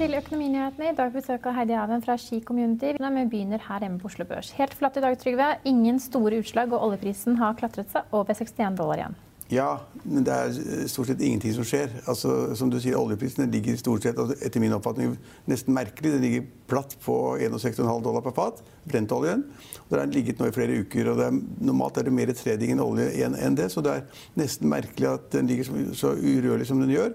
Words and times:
Til 0.00 0.16
Økonominyhetene. 0.16 0.92
I 0.94 0.96
dag 0.96 1.10
besøker 1.12 1.52
Heidi 1.52 1.74
Aven 1.76 2.00
fra 2.00 2.14
Ski 2.16 2.38
Community. 2.40 2.94
Vi 2.96 3.24
begynner 3.28 3.60
her 3.66 3.82
hjemme 3.84 3.98
på 4.00 4.08
Oslo 4.08 4.24
Børs. 4.24 4.54
Helt 4.56 4.72
flatt 4.72 4.94
i 4.96 5.02
dag, 5.04 5.16
Trygve. 5.20 5.48
Ingen 5.68 5.98
store 6.00 6.38
utslag, 6.40 6.72
og 6.72 6.86
oljeprisen 6.86 7.36
har 7.36 7.58
klatret 7.58 7.90
seg 7.92 8.14
over 8.16 8.32
61 8.32 8.78
dollar 8.78 9.02
igjen. 9.02 9.18
Ja, 9.50 9.66
men 10.06 10.24
det 10.24 10.32
er 10.32 10.86
stort 10.88 11.10
sett 11.10 11.20
ingenting 11.20 11.52
som 11.52 11.66
skjer. 11.68 11.90
Altså, 12.08 12.32
som 12.56 12.70
du 12.72 12.78
sier, 12.80 12.96
Oljeprisen 12.96 13.50
ligger 13.52 13.76
stort 13.76 14.06
sett, 14.06 14.16
altså, 14.16 14.38
etter 14.46 14.62
min 14.62 14.72
oppfatning 14.76 15.18
nesten 15.50 15.76
merkelig. 15.76 16.14
Den 16.14 16.24
ligger 16.24 16.46
platt 16.70 16.94
på 17.04 17.16
61,5 17.42 18.00
dollar 18.06 18.24
per 18.24 18.36
fat, 18.38 18.62
brentoljen. 18.88 19.42
Den 19.90 19.98
har 19.98 20.14
ligget 20.14 20.40
nå 20.40 20.48
i 20.48 20.54
flere 20.54 20.80
uker. 20.80 21.12
og 21.12 21.20
er, 21.26 21.36
Normalt 21.60 22.00
er 22.00 22.08
det 22.08 22.14
mer 22.14 22.32
trading 22.38 22.72
enn 22.72 22.80
olje 22.86 23.10
enn 23.26 23.58
det, 23.58 23.68
så 23.74 23.84
det 23.84 23.98
er 23.98 24.24
nesten 24.40 24.70
merkelig 24.70 25.12
at 25.12 25.28
den 25.34 25.50
ligger 25.50 25.68
så, 25.68 25.84
så 26.06 26.14
urørlig 26.16 26.70
som 26.70 26.80
den 26.80 26.94
gjør. 26.94 27.12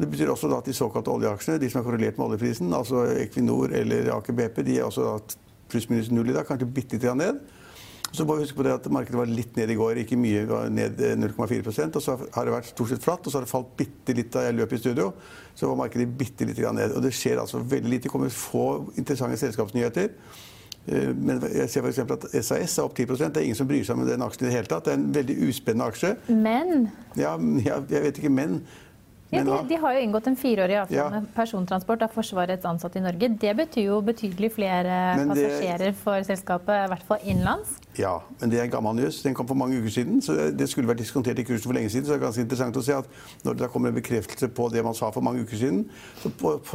Det 0.00 0.08
betyr 0.08 0.32
også 0.32 0.50
at 0.56 0.66
de 0.66 0.74
såkalte 0.76 1.12
oljeaksjene, 1.12 1.60
de 1.60 1.70
som 1.70 1.80
er 1.80 1.86
korrelert 1.86 2.18
med 2.18 2.30
oljeprisen, 2.30 2.72
altså 2.74 3.04
Equinor 3.20 3.74
eller 3.76 4.12
Aker 4.16 4.36
BP, 4.36 4.62
de 4.66 4.78
er 4.78 4.86
også 4.88 5.18
pluss-minus 5.70 6.10
null 6.14 6.30
i 6.32 6.36
dag, 6.36 6.46
kanskje 6.48 6.68
bitte 6.68 6.96
litt 6.96 7.18
ned. 7.18 7.40
Så 8.10 8.24
må 8.26 8.34
vi 8.34 8.42
huske 8.42 8.58
på 8.58 8.64
det 8.66 8.72
at 8.74 8.86
Markedet 8.90 9.18
var 9.20 9.30
litt 9.30 9.54
ned 9.58 9.70
i 9.70 9.76
går, 9.78 10.00
ikke 10.02 10.18
mye, 10.18 10.42
ned 10.74 10.98
0,4% 11.20 11.98
og 11.98 12.02
Så 12.02 12.16
har 12.18 12.46
det 12.46 12.54
vært 12.56 12.70
stort 12.72 12.90
sett 12.90 13.04
flatt, 13.04 13.22
og 13.22 13.30
så 13.30 13.38
har 13.38 13.46
det 13.46 13.52
falt 13.52 13.70
bitte 13.78 14.16
litt 14.18 14.32
da 14.34 14.48
jeg 14.48 14.56
løp 14.58 14.74
i 14.74 14.80
studio. 14.80 15.12
Så 15.54 15.70
var 15.70 15.78
markedet 15.84 16.08
bitte 16.18 16.48
litt 16.48 16.58
ned. 16.58 16.96
Og 16.96 17.04
det 17.04 17.14
skjer 17.14 17.38
altså 17.38 17.62
veldig 17.62 17.92
lite. 17.92 18.08
Det 18.08 18.12
kommer 18.12 18.32
få 18.34 18.64
interessante 18.98 19.38
selskapsnyheter. 19.38 20.10
Eh, 20.90 21.14
men 21.14 21.38
jeg 21.54 21.70
ser 21.70 21.86
f.eks. 21.86 22.02
at 22.02 22.28
SAS 22.40 22.78
er 22.80 22.88
opp 22.88 22.98
10 22.98 23.06
Det 23.20 23.30
er 23.30 23.46
ingen 23.46 23.58
som 23.58 23.70
bryr 23.70 23.86
seg 23.86 23.98
om 23.98 24.06
den 24.08 24.26
aksjen 24.26 24.46
i 24.46 24.50
det 24.50 24.56
hele 24.58 24.70
tatt. 24.72 24.88
Det 24.88 24.96
er 24.96 24.98
en 24.98 25.10
veldig 25.14 25.36
uspennende 25.46 25.90
aksje. 25.92 26.14
Men? 26.34 26.88
Ja, 27.14 27.36
jeg 27.38 28.06
vet 28.08 28.18
ikke 28.18 28.34
men. 28.34 28.62
Ja, 29.30 29.44
de, 29.46 29.56
de, 29.68 29.76
har 29.78 29.94
jo 29.94 30.00
inngått 30.02 30.26
en 30.26 30.36
fireårig 30.38 30.80
avtale 30.80 30.98
ja. 30.98 31.08
med 31.14 31.28
persontransport 31.34 32.02
av 32.02 32.14
Forsvarets 32.14 32.66
ansatte 32.66 32.98
i 32.98 33.04
Norge. 33.04 33.28
Det 33.40 33.52
betyr 33.60 33.86
jo 33.86 34.00
betydelig 34.02 34.50
flere 34.56 34.96
det, 35.20 35.26
passasjerer 35.30 35.94
for 35.98 36.26
selskapet, 36.26 36.74
i 36.74 36.90
hvert 36.90 37.06
fall 37.06 37.22
innenlands? 37.22 37.76
Ja, 38.00 38.16
men 38.40 38.52
det 38.52 38.60
er 38.62 38.70
gammel 38.72 38.96
news. 38.98 39.20
Den 39.22 39.36
kom 39.36 39.48
for 39.48 39.58
mange 39.58 39.78
uker 39.78 39.94
siden. 39.94 40.22
så 40.24 40.50
Det 40.56 40.68
skulle 40.68 40.88
vært 40.88 41.02
diskontert 41.02 41.38
i 41.38 41.44
kursen 41.46 41.68
for 41.68 41.76
lenge 41.76 41.92
siden. 41.92 42.06
Så 42.08 42.14
det 42.14 42.20
er 42.20 42.24
ganske 42.26 42.44
interessant 42.44 42.80
å 42.80 42.84
se 42.84 42.96
at 42.96 43.10
når 43.44 43.58
det 43.58 43.64
da 43.64 43.70
kommer 43.72 43.92
en 43.92 43.98
bekreftelse 44.00 44.48
på 44.56 44.68
det 44.72 44.84
man 44.84 44.96
sa 44.96 45.10
for 45.14 45.24
mange 45.24 45.44
uker 45.44 45.60
siden, 45.60 45.84
så 46.22 46.32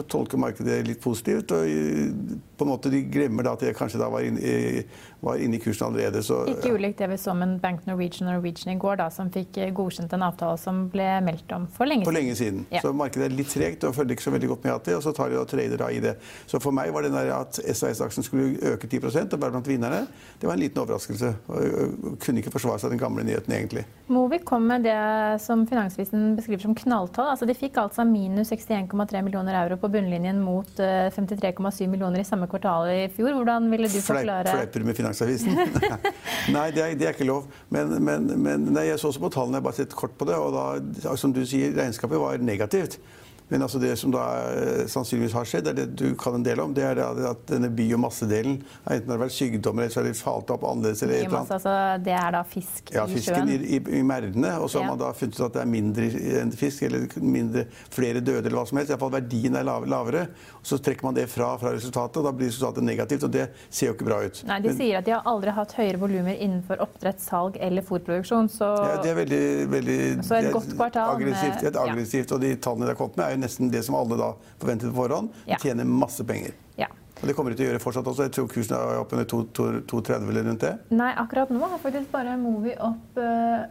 tolker 0.07 0.39
markedet 0.41 0.79
litt 0.87 1.01
positivt. 1.03 1.51
Og 1.51 2.39
på 2.55 2.67
en 2.67 2.71
måte 2.71 2.93
de 2.93 3.03
glemmer 3.11 3.43
da 3.43 3.55
at 3.57 3.65
det 3.65 3.75
kanskje 3.77 3.99
da 3.99 4.09
var 4.13 4.23
inne, 4.23 4.85
var 5.25 5.41
inne 5.41 5.59
i 5.59 5.63
kursen 5.63 5.89
allerede. 5.89 6.23
Så, 6.23 6.43
Ikke 6.55 6.75
ulikt 6.75 7.01
det 7.03 7.09
vi 7.11 7.19
så 7.19 7.33
med 7.35 7.59
Bank 7.61 7.85
Norwegian 7.89 8.29
Norwegian 8.29 8.75
i 8.75 8.79
går, 8.79 9.01
da, 9.01 9.09
som 9.11 9.31
fikk 9.33 9.59
godkjent 9.75 10.13
en 10.15 10.27
avtale 10.29 10.57
som 10.61 10.85
ble 10.93 11.09
meldt 11.25 11.51
om 11.55 11.67
for 11.67 11.89
lenge 11.89 12.05
siden. 12.05 12.13
For 12.13 12.19
lenge 12.21 12.35
siden 12.35 12.45
siden. 12.45 12.65
Ja. 12.71 12.81
Så 12.81 12.93
markedet 12.93 13.29
er 13.29 13.35
litt 13.35 13.51
tregt 13.51 13.83
og 13.87 13.95
følger 13.95 14.15
ikke 14.15 14.25
så 14.25 14.33
veldig 14.33 14.49
godt 14.53 14.65
med 14.65 14.73
at 14.73 14.85
det, 14.85 14.95
og 14.97 15.03
så 15.03 15.13
tar 15.15 15.31
de 15.31 15.39
og 15.39 15.47
trader 15.49 15.77
da 15.81 15.89
i 15.93 16.01
det. 16.03 16.15
Så 16.49 16.59
for 16.63 16.75
meg 16.75 16.93
var 16.93 17.05
det 17.05 17.13
der 17.15 17.31
at 17.35 17.59
SAS-aksjen 17.59 18.25
skulle 18.25 18.57
øke 18.73 18.87
10% 18.87 19.33
og 19.35 19.41
være 19.41 19.55
blant 19.55 19.69
vinnerne, 19.69 20.05
det 20.41 20.49
var 20.49 20.57
en 20.57 20.63
liten 20.63 20.81
overraskelse. 20.83 21.14
Og 21.23 22.17
kunne 22.23 22.41
ikke 22.41 22.53
forsvare 22.53 22.81
seg 22.81 22.93
den 22.93 23.01
gamle 23.01 23.23
nyheten, 23.25 23.53
egentlig. 23.55 23.85
Movi 24.11 24.39
kom 24.45 24.67
med 24.69 24.85
det 24.85 24.97
som 25.41 25.63
Finansvisen 25.69 26.35
beskriver 26.37 26.63
som 26.65 26.75
knalltall. 26.77 27.31
Altså, 27.33 27.47
de 27.49 27.55
fikk 27.57 27.79
altså 27.81 28.05
minus 28.07 28.51
61,3 28.53 29.21
millioner 29.25 29.57
euro 29.63 29.79
på 29.81 29.89
bunnlinjen 29.93 30.41
mot 30.43 30.69
53,7 30.77 31.87
millioner 31.91 32.21
i 32.21 32.27
samme 32.27 32.49
kvartal 32.51 32.91
i 32.93 33.01
fjor. 33.15 33.33
Hvordan 33.39 33.69
ville 33.71 33.89
du 33.91 33.99
forklare 34.03 34.53
Fleiper 34.55 34.87
med 34.87 34.99
Finansavisen? 34.99 35.57
nei, 36.55 36.69
det 36.75 36.83
er, 36.83 36.95
det 36.99 37.09
er, 37.09 37.13
ikke 37.15 37.29
lov. 37.29 37.49
Men, 37.73 37.97
men, 38.03 38.31
men 38.35 38.71
nei, 38.75 38.89
jeg 38.91 39.01
så 39.01 39.11
også 39.11 39.23
på 39.25 39.33
tallene, 39.33 39.61
jeg 39.61 39.69
bare 39.69 39.79
sett 39.81 39.95
kort 39.97 40.17
på 40.19 40.27
det. 40.29 40.37
Og 40.39 40.55
da, 40.55 41.15
som 41.19 41.33
du 41.35 41.43
sier, 41.47 41.73
regnskapet 41.77 42.21
var 42.21 42.41
negativt. 42.43 42.99
Men 43.47 43.61
altså 43.61 43.79
det 43.81 43.93
som 44.01 44.13
da 44.13 44.23
eh, 44.55 44.85
sannsynligvis 44.89 45.35
har 45.37 45.45
skjedd, 45.49 45.69
er 45.69 45.77
det 45.77 45.87
du 45.99 46.07
kan 46.19 46.39
en 46.39 46.45
del 46.45 46.61
om, 46.63 46.73
det 46.73 46.85
er 46.87 47.01
at 47.05 47.43
denne 47.49 47.69
biomassedelen 47.73 48.57
enten 48.89 49.13
har 49.13 49.21
vært 49.21 49.35
sykdommer 49.35 49.85
eller 49.85 49.93
så 49.93 50.01
har 50.01 50.09
de 50.09 50.15
falt 50.17 50.53
opp 50.53 50.65
annerledes. 50.65 51.03
eller 51.03 51.19
et 51.19 51.27
eller 51.27 51.39
annet. 51.43 51.53
Altså, 51.57 51.75
det 52.05 52.15
er 52.17 52.35
da 52.35 52.41
fisk 52.49 52.93
ja, 52.95 53.05
i 53.05 53.19
sjøen? 53.19 53.25
sjøen? 53.25 53.51
fisken 53.51 53.93
i, 53.93 53.99
i 53.99 54.03
merdene. 54.05 54.55
Og 54.59 54.69
så 54.71 54.81
har 54.81 54.89
man 54.89 55.01
da 55.01 55.11
funnet 55.17 55.37
ut 55.37 55.45
at 55.45 55.57
det 55.57 55.61
er 55.61 55.69
mindre 55.69 56.09
enn 56.41 56.53
fisk, 56.55 56.85
eller 56.87 57.05
mindre, 57.21 57.65
flere 57.93 58.23
døde, 58.23 58.47
eller 58.47 58.57
hva 58.59 58.65
som 58.69 58.81
helst. 58.81 58.93
Iallfall 58.93 59.13
verdien 59.15 59.59
er 59.59 59.67
lavere. 59.67 60.25
Og 60.59 60.69
så 60.69 60.79
trekker 60.81 61.05
man 61.05 61.17
det 61.17 61.27
fra, 61.31 61.51
fra 61.61 61.75
resultatet, 61.75 62.21
og 62.21 62.29
da 62.29 62.33
blir 62.35 62.49
resultatet 62.49 62.87
negativt. 62.87 63.27
Og 63.27 63.33
det 63.35 63.47
ser 63.69 63.91
jo 63.91 63.97
ikke 63.97 64.09
bra 64.09 64.21
ut. 64.25 64.41
Nei, 64.49 64.59
De 64.65 64.71
Men, 64.71 64.79
sier 64.79 64.99
at 65.01 65.07
de 65.07 65.15
har 65.15 65.29
aldri 65.29 65.53
hatt 65.55 65.77
høyere 65.77 66.01
volumer 66.01 66.33
innenfor 66.35 66.81
oppdrett, 66.85 67.21
salg 67.21 67.59
eller 67.61 67.85
fôrproduksjon. 67.85 68.49
Så, 68.51 68.71
ja, 68.73 68.97
det 69.03 69.13
er 69.13 69.19
veldig, 69.21 69.43
veldig 69.75 69.99
så 70.25 70.39
et 70.39 70.51
godt 70.55 70.73
kvartal 70.73 71.13
aggressivt, 71.15 71.61
med, 71.61 71.81
aggressivt. 71.85 72.29
Ja. 72.31 72.37
Og 72.37 72.45
de 72.45 72.53
tallene 72.61 72.89
de 72.89 72.93
har 72.95 72.99
kommet 72.99 73.19
med, 73.21 73.34
er 73.34 73.34
jo 73.35 73.43
nesten 73.43 73.71
det 73.73 73.85
som 73.85 73.97
alle 73.99 74.19
da 74.19 74.33
forventet 74.61 74.91
på 74.91 75.03
forhånd. 75.03 75.31
Ja. 75.49 75.59
tjener 75.61 75.87
masse 75.87 76.25
penger. 76.27 76.55
Ja. 76.79 76.89
Og 77.21 77.29
det 77.29 77.35
kommer 77.37 77.53
de 77.53 77.59
til 77.59 77.67
å 77.67 77.71
gjøre 77.71 77.83
fortsatt 77.83 78.07
også. 78.11 78.27
Jeg 78.27 78.35
tror 78.35 78.51
kursen 78.51 78.75
er 78.75 78.99
opp 78.99 79.13
under 79.15 79.27
2,30 79.31 80.29
eller 80.29 80.45
rundt 80.49 80.65
det. 80.65 80.75
Nei, 80.91 81.13
akkurat 81.21 81.51
nå 81.53 81.63
har 81.63 81.81
faktisk 81.83 82.11
bare 82.13 82.37
Movi 82.41 82.75
opp 82.75 83.19
uh... 83.21 83.65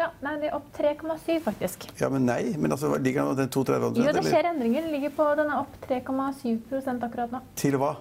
Ja, 0.00 0.06
nei, 0.24 0.36
de 0.40 0.48
er 0.48 0.54
opp 0.56 0.68
3,7 0.78 1.40
faktisk. 1.44 1.90
Ja, 2.00 2.08
Men 2.08 2.24
nei. 2.24 2.54
men 2.56 2.72
altså, 2.72 2.94
Ligger 2.96 3.34
den 3.36 3.50
2,30 3.52 3.98
Jo, 4.00 4.12
det 4.16 4.22
skjer 4.24 4.48
endringer. 4.54 4.86
Den, 4.86 4.94
ligger 4.94 5.12
på, 5.18 5.26
den 5.36 5.50
er 5.50 5.58
opp 5.60 5.74
3,7 5.90 7.02
akkurat 7.04 7.34
nå. 7.34 7.42
Til 7.60 7.76
hva? 7.82 7.96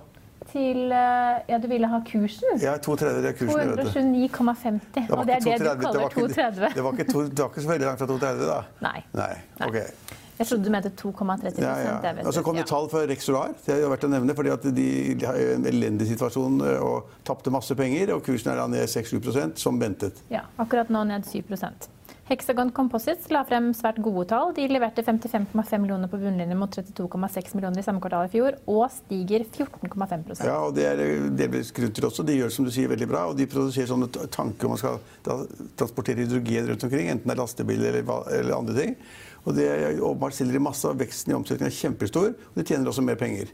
Til 0.53 0.93
eh, 0.95 1.41
Ja, 1.49 1.59
du 1.59 1.67
ville 1.67 1.89
ha 1.91 1.99
kursen? 2.07 2.61
Ja, 2.63 2.77
2,30 2.79 3.27
er 3.33 3.35
kursen. 3.41 3.75
229,50. 3.81 5.11
Og 5.11 5.27
det 5.27 5.35
er 5.35 5.45
det 5.49 5.59
du 5.59 5.83
kaller 5.83 6.15
2,30. 6.15 6.63
Det, 6.77 6.85
var 6.85 6.95
ikke, 6.95 7.09
det 7.11 7.43
var 7.43 7.51
ikke 7.51 7.65
så 7.67 7.73
veldig 7.73 7.91
langt 7.91 8.01
fra 8.05 8.09
2,30, 8.13 8.47
da? 8.47 8.59
Nei. 8.87 8.97
nei. 9.19 9.31
ok. 9.67 9.79
Jeg 10.39 10.47
trodde 10.47 10.63
du 10.63 10.71
mente 10.71 10.89
2,30 10.95 11.59
ja, 11.59 11.73
ja. 11.83 12.13
Og 12.23 12.31
så 12.33 12.43
kom 12.45 12.55
det 12.55 12.63
tall 12.69 12.87
for 12.91 13.03
Rexolar. 13.11 13.51
Det 13.65 13.75
har 13.75 13.91
vært 13.91 14.07
å 14.07 14.11
nevne, 14.13 14.35
fordi 14.37 14.53
at 14.53 14.67
de, 14.71 14.89
de 15.19 15.27
har 15.27 15.39
en 15.57 15.67
elendig 15.67 16.07
situasjon 16.13 16.63
eh, 16.63 16.79
og 16.79 17.11
tapte 17.27 17.51
masse 17.51 17.75
penger. 17.75 18.15
Og 18.15 18.23
kursen 18.23 18.53
er 18.53 18.61
da 18.61 18.69
ned 18.71 18.87
6-7 18.87 19.59
som 19.59 19.79
ventet. 19.81 20.23
Ja, 20.31 20.45
akkurat 20.63 20.91
nå 20.93 21.03
ned 21.11 21.27
7% 21.27 21.89
Hexagon 22.29 22.69
Composites 22.69 23.31
la 23.33 23.41
frem 23.47 23.71
svært 23.73 23.97
gode 24.05 24.27
tall. 24.29 24.51
De 24.53 24.67
leverte 24.69 25.01
55,5 25.01 25.81
millioner 25.81 26.09
på 26.11 26.19
bunnlinjen 26.21 26.59
mot 26.61 26.69
32,6 26.69 27.55
millioner 27.57 27.81
i 27.81 27.85
samme 27.85 28.01
kvartal 28.03 28.27
i 28.27 28.31
fjor, 28.31 28.59
og 28.69 28.83
stiger 28.93 29.47
14,5% 29.47 30.45
Ja, 30.45 30.59
og 30.67 30.75
det 30.77 30.85
er 30.91 31.01
delvis 31.39 31.73
grunn 31.73 31.95
til 31.95 32.05
også. 32.05 32.25
De 32.27 32.35
gjør 32.37 32.53
som 32.53 32.67
du 32.67 32.71
sier 32.75 32.91
veldig 32.91 33.07
bra, 33.09 33.23
og 33.31 33.39
de 33.39 33.49
produserer 33.49 33.89
sånne 33.89 34.11
tanker 34.29 34.69
om 34.69 34.75
man 34.75 34.81
skal 34.81 35.01
transportere 35.79 36.21
hydrogen 36.21 36.69
rundt 36.69 36.85
omkring, 36.85 37.09
enten 37.15 37.25
det 37.25 37.33
er 37.33 37.41
lastebil 37.41 37.89
eller, 37.89 38.13
eller 38.37 38.57
andre 38.59 38.77
ting. 38.77 38.95
Og 39.45 39.55
det 39.55 39.65
er 39.71 40.01
åpenbart 40.03 40.35
selger 40.35 40.57
de 40.57 40.61
masse, 40.63 40.87
av 40.87 40.99
Veksten 40.99 41.33
i 41.33 41.37
omsetningen 41.37 41.71
er 41.71 41.75
kjempestor, 41.75 42.33
og 42.33 42.59
de 42.59 42.65
tjener 42.67 42.91
også 42.91 43.03
mer 43.05 43.19
penger. 43.19 43.53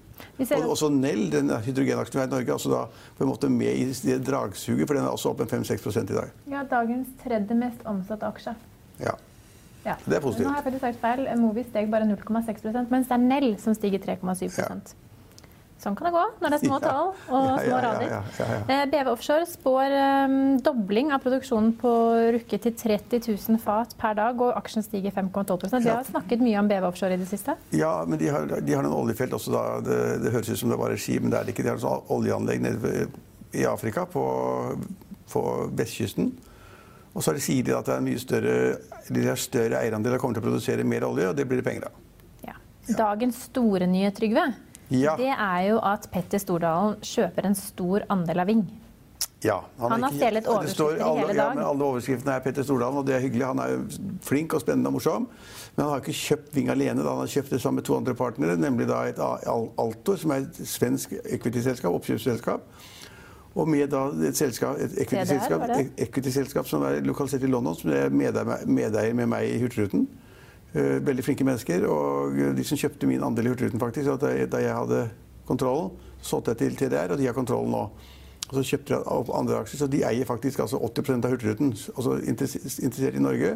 Og 0.58 0.72
også 0.74 0.90
Nell, 0.94 1.28
den 1.34 1.52
hydrogenaksjen 1.68 2.18
vi 2.18 2.24
har 2.24 2.30
i 2.30 2.34
Norge, 2.34 2.50
er 2.50 2.58
altså 2.58 2.74
da 2.74 2.82
på 3.18 3.26
en 3.26 3.32
måte 3.32 3.52
med 3.52 3.72
i 3.72 3.86
det 3.94 4.20
dragsuget, 4.28 4.88
for 4.88 4.98
den 4.98 5.06
er 5.06 5.14
også 5.14 5.32
opp 5.34 5.46
en 5.46 5.52
5-6 5.52 5.88
i 6.02 6.06
dag. 6.12 6.34
Ja, 6.52 6.66
dagens 6.72 7.14
tredje 7.24 7.58
mest 7.60 7.86
omsatte 7.90 8.28
aksje. 8.28 8.56
Ja. 9.00 9.16
ja. 9.86 9.98
Det 10.06 10.18
er 10.18 10.24
positivt. 10.24 10.48
Nå 10.48 10.54
har 10.56 10.62
jeg 10.64 10.70
faktisk 10.72 10.88
sagt 10.88 11.02
feil. 11.04 11.26
Movi 11.40 11.66
steg 11.70 11.92
bare 11.94 12.10
0,6 12.10 12.70
mens 12.90 13.12
det 13.12 13.18
er 13.18 13.26
Nell 13.26 13.52
som 13.62 13.78
stiger 13.78 14.02
3,7 14.04 14.48
ja. 14.50 14.72
Sånn 15.76 15.96
kan 15.98 16.08
det 16.08 16.14
gå 16.16 16.22
når 16.40 16.54
det 16.54 16.58
er 16.58 16.64
små 16.64 16.78
tall 16.80 17.10
og 17.12 17.48
små 17.60 17.80
rader. 17.84 18.14
Eh, 18.72 18.84
BV 18.90 19.10
Offshore 19.12 19.46
spår 19.50 19.96
um, 20.26 20.38
dobling 20.64 21.12
av 21.14 21.22
produksjonen 21.26 21.74
på 21.82 21.92
Rukke 22.38 22.60
til 22.64 22.74
30 22.80 23.28
000 23.28 23.60
fat 23.62 23.94
per 24.00 24.16
dag, 24.18 24.40
og 24.42 24.56
aksjen 24.56 24.86
stiger 24.86 25.14
5,12 25.14 25.68
De 25.76 25.92
har 25.92 26.08
snakket 26.08 26.42
mye 26.42 26.58
om 26.62 26.72
BV 26.72 26.90
Offshore 26.90 27.18
i 27.18 27.22
det 27.22 27.28
siste. 27.30 27.58
Ja, 27.76 27.92
men 28.08 28.22
de 28.22 28.32
har, 28.32 28.48
de 28.48 28.78
har 28.78 28.88
noen 28.88 28.96
oljefelt 29.04 29.36
også, 29.36 29.54
da. 29.54 29.66
Det, 29.86 30.00
det 30.24 30.34
høres 30.34 30.50
ut 30.54 30.64
som 30.64 30.72
det 30.72 30.80
var 30.80 30.96
regi, 30.96 31.20
men 31.20 31.34
det 31.34 31.42
er 31.42 31.48
det 31.48 31.56
ikke. 31.58 31.68
De 31.68 31.74
har 31.74 31.84
sånn 31.84 32.12
oljeanlegg 32.16 32.64
nede 32.66 32.96
i 33.56 33.68
Afrika, 33.68 34.08
på, 34.10 34.26
på 35.32 35.46
vestkysten. 35.76 36.32
Og 37.16 37.24
så 37.24 37.36
sier 37.40 37.64
de 37.64 37.76
at 37.76 37.88
det 37.88 37.94
er 37.94 38.02
en 38.02 38.08
mye 38.10 38.20
større, 38.20 38.56
de 39.08 39.28
har 39.28 39.40
større 39.40 39.80
eierandel 39.80 40.18
og 40.18 40.24
kommer 40.24 40.40
til 40.40 40.44
å 40.44 40.50
produsere 40.50 40.88
mer 40.88 41.06
olje, 41.08 41.30
og 41.32 41.38
det 41.38 41.46
blir 41.48 41.62
det 41.62 41.68
penger 41.68 41.88
av. 41.88 42.00
Ja. 42.44 42.56
Dagens 42.98 43.46
store 43.48 43.88
nye, 43.88 44.12
Trygve, 44.16 44.50
Ja. 44.90 45.16
det 45.18 45.32
er 45.34 45.62
jo 45.70 45.78
at 45.84 46.10
Petter 46.14 46.42
Stordalen 46.42 47.00
kjøper 47.02 47.48
en 47.50 47.56
stor 47.58 48.06
andel 48.14 48.44
av 48.44 48.48
Ving. 48.52 48.66
Ja, 49.46 49.60
Han 49.78 50.04
har 50.04 50.14
stjelet 50.14 50.46
det 50.46 50.72
står 50.74 50.96
overskrifter 50.96 50.98
i 50.98 51.02
alle, 51.06 51.20
hele 51.20 51.34
Ja, 51.36 51.44
dag. 51.44 51.56
men 51.56 51.66
alle 51.66 51.86
overskriftene 51.86 52.34
er 52.36 52.40
Petter 52.42 52.64
Stordalen, 52.64 52.98
og 52.98 53.06
det 53.06 53.16
er 53.16 53.20
hyggelig. 53.22 53.46
Han 53.46 53.60
er 53.60 53.70
jo 53.76 53.84
flink 54.26 54.54
og 54.54 54.62
spennende 54.62 54.90
og 54.90 54.94
morsom. 54.98 55.28
Men 55.76 55.84
han 55.84 55.92
har 55.94 56.02
ikke 56.02 56.18
kjøpt 56.18 56.56
Ving 56.56 56.70
alene. 56.70 57.04
Da. 57.04 57.10
Han 57.10 57.20
har 57.20 57.28
kjøpt 57.28 57.50
det 57.54 57.62
sammen 57.62 57.82
med 57.82 57.86
to 57.86 57.98
andre 57.98 58.16
partnere, 58.16 58.58
nemlig 58.58 58.88
da 58.90 59.04
et 59.06 59.20
Altor, 59.22 60.18
som 60.18 60.32
er 60.32 60.48
et 60.48 60.62
svensk 60.68 61.14
equity-selskap, 61.30 61.94
oppkjøpsselskap. 61.94 62.62
Og 63.56 63.70
med 63.70 63.88
da 63.92 64.08
et, 64.28 64.36
selskap, 64.38 64.80
et 64.80 64.98
equity-selskap 65.06 65.62
equity-selskap 65.98 66.68
som 66.68 66.84
er 66.84 67.02
lokalisert 67.06 67.44
i 67.44 67.52
London, 67.52 67.76
som 67.76 67.92
er 67.92 68.10
medeier 68.10 69.14
med 69.14 69.30
meg 69.32 69.52
i 69.54 69.60
Hurtigruten. 69.62 70.08
Eh, 70.76 70.98
veldig 71.08 71.24
flinke 71.24 71.46
mennesker. 71.48 71.86
Og 71.88 72.36
de 72.58 72.66
som 72.68 72.80
kjøpte 72.80 73.08
min 73.08 73.24
andel 73.24 73.48
i 73.48 73.54
Hurtigruten, 73.54 73.80
faktisk, 73.80 74.12
da 74.20 74.34
jeg, 74.36 74.76
hadde 74.76 75.06
kontrollen, 75.48 75.94
solgte 76.26 76.52
jeg 76.52 76.62
til 76.64 76.78
TDR, 76.82 77.14
og 77.14 77.22
de 77.22 77.30
har 77.30 77.38
kontrollen 77.38 77.72
nå. 77.72 77.84
Og 78.46 78.58
så 78.58 78.64
kjøpte 78.74 78.98
de 78.98 79.14
opp 79.16 79.32
andre 79.34 79.62
aksjer, 79.62 79.80
så 79.80 79.88
de 79.90 80.04
eier 80.06 80.28
faktisk 80.28 80.60
altså 80.66 80.82
80 80.84 81.22
av 81.22 81.32
Hurtigruten, 81.32 81.72
altså 81.96 82.18
interessert 82.28 83.16
i 83.16 83.24
Norge. 83.24 83.56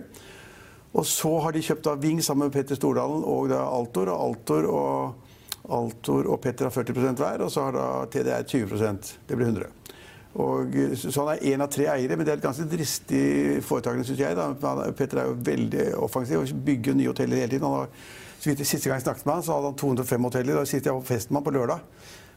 Og 0.96 1.06
så 1.06 1.34
har 1.44 1.54
de 1.54 1.66
kjøpt 1.66 1.92
av 1.92 2.00
Ving 2.02 2.24
sammen 2.24 2.48
med 2.48 2.56
Petter 2.56 2.80
Stordalen 2.80 3.22
og 3.28 3.52
da 3.52 3.66
Altor. 3.68 4.10
Og 4.10 4.24
Altor 4.24 4.70
og, 4.72 5.28
Altor 5.70 6.32
og 6.32 6.40
Petter 6.42 6.70
har 6.70 6.74
40% 6.74 7.20
hver, 7.20 7.44
og 7.46 7.52
så 7.54 7.68
har 7.68 7.76
da 7.76 7.90
TDR 8.10 8.48
20% 8.48 9.12
Det 9.28 9.38
blir 9.38 9.52
100 9.52 9.68
og, 10.40 10.76
så 10.96 11.26
han 11.26 11.34
er 11.34 11.54
én 11.54 11.64
av 11.64 11.72
tre 11.74 11.90
eiere, 11.92 12.16
men 12.16 12.28
det 12.28 12.34
er 12.34 12.40
et 12.40 12.46
ganske 12.46 12.68
dristig 12.72 13.24
foretakende, 13.68 14.06
syns 14.08 14.22
jeg. 14.22 14.38
Da. 14.38 14.48
Petter 14.96 15.24
er 15.24 15.30
jo 15.30 15.36
veldig 15.50 15.90
offensiv 16.00 16.40
og 16.44 16.64
bygger 16.66 16.96
nye 16.96 17.12
hoteller 17.12 17.42
hele 17.44 17.52
tiden. 17.52 17.68
Har, 17.68 17.92
vidt 18.46 18.64
Siste 18.64 18.88
gang 18.88 19.02
jeg 19.02 19.08
snakket 19.08 19.28
med 19.28 19.36
han, 19.36 19.44
så 19.44 19.58
hadde 19.58 19.74
han 19.74 19.80
205 19.82 20.28
hoteller. 20.30 20.62
og 20.62 20.70
sitter 20.70 20.92
jeg 20.92 21.02
på 21.02 21.10
festen 21.12 21.36
med 21.36 21.42
han 21.42 21.48
på 21.50 21.56
lørdag, 21.58 21.80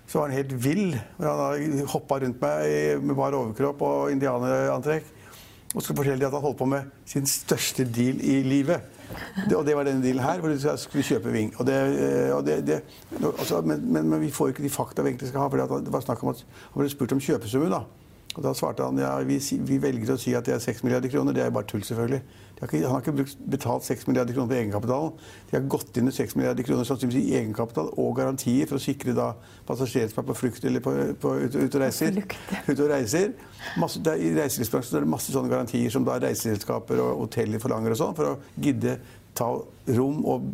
så 0.08 0.18
var 0.18 0.28
han 0.28 0.36
helt 0.40 0.54
vill. 0.64 0.96
Han 1.22 1.82
hoppa 1.94 2.18
rundt 2.24 2.42
meg 2.42 3.04
med 3.06 3.18
bar 3.18 3.38
overkropp 3.38 3.84
og 3.86 4.14
indianerantrekk. 4.16 5.18
Og 5.72 5.82
skulle 5.82 5.96
fortelle 5.96 6.20
dem 6.20 6.28
at 6.28 6.36
han 6.36 6.44
holdt 6.44 6.58
på 6.58 6.68
med 6.68 6.90
sin 7.08 7.26
største 7.26 7.86
deal 7.88 8.20
i 8.20 8.42
livet. 8.44 8.80
Det, 9.48 9.56
og 9.56 9.64
det 9.66 9.76
var 9.76 9.88
denne 9.88 10.04
dealen 10.04 10.24
her, 10.24 10.40
hvor 10.40 10.52
de 10.52 10.76
skulle 10.80 11.04
kjøpe 11.04 11.32
Ving. 11.32 11.54
Og 11.60 11.66
det, 11.66 11.78
eh, 11.96 12.36
og 12.36 12.46
det, 12.46 12.82
altså, 13.22 13.60
men, 13.60 13.92
men, 13.92 14.08
men 14.08 14.20
vi 14.20 14.30
får 14.30 14.50
jo 14.50 14.56
ikke 14.56 14.66
de 14.66 14.72
fakta 14.72 15.02
vi 15.02 15.12
egentlig 15.12 15.28
skal 15.28 15.44
ha. 15.44 15.48
For 15.48 15.80
det 15.80 15.92
var 15.92 16.04
snakk 16.04 16.22
om 16.24 16.32
at 16.32 16.44
han 16.44 16.80
ble 16.82 16.92
spurt 16.92 17.12
om 17.16 17.20
kjøpesummen. 17.20 17.72
da. 17.72 17.84
Og 18.32 18.44
da 18.46 18.54
svarte 18.56 18.86
han 18.86 19.00
ja, 19.00 19.12
vi, 19.28 19.36
vi 19.68 19.76
velger 19.82 20.14
å 20.14 20.20
si 20.20 20.32
at 20.36 20.46
det 20.48 20.54
er 20.56 20.62
6 20.64 20.82
milliarder 20.86 21.12
kroner. 21.12 21.36
Det 21.36 21.44
er 21.44 21.50
jo 21.50 21.56
bare 21.58 21.68
tull, 21.68 21.84
selvfølgelig. 21.84 22.22
Har 22.62 22.70
ikke, 22.70 22.80
han 22.86 22.94
har 22.94 23.00
ikke 23.02 23.14
brukt, 23.18 23.38
betalt 23.50 23.84
6 23.84 24.06
milliarder 24.06 24.36
kroner 24.36 24.52
på 24.52 24.58
egenkapitalen. 24.60 25.14
De 25.50 25.56
har 25.56 25.64
gått 25.74 25.96
inn 25.98 26.06
med 26.06 26.14
6 26.14 26.36
milliarder 26.38 26.66
kroner 26.66 26.86
sannsynligvis 26.86 27.32
i 27.32 27.34
egenkapital 27.40 27.90
og 27.98 28.12
garantier 28.16 28.70
for 28.70 28.78
å 28.78 28.84
sikre 28.84 29.16
da 29.18 29.32
passasjerer 29.68 30.12
som 30.12 30.22
er 30.22 30.28
på 30.30 30.36
flukt 30.38 30.68
eller 30.70 30.84
på, 30.84 30.94
på, 31.20 31.34
ut, 31.42 31.56
ut 31.58 31.78
og 31.80 31.82
reiser. 31.82 32.20
Ut 32.70 32.76
og 32.76 32.86
reiser. 32.92 33.32
Masse, 33.82 34.00
det 34.04 34.14
er, 34.14 34.22
I 34.22 34.36
reiselivsbransjen 34.38 35.00
er 35.00 35.04
det 35.04 35.10
masse 35.10 35.34
sånne 35.34 35.50
garantier 35.50 35.90
som 35.92 36.06
da 36.06 36.20
reiseselskaper 36.22 37.02
og 37.02 37.26
hoteller 37.26 37.62
forlanger 37.62 37.96
og 37.96 38.00
sånn, 38.00 38.16
for 38.16 38.30
å 38.30 38.62
gidde 38.62 38.96
ta 39.34 39.48
rom 39.96 40.24
og 40.28 40.48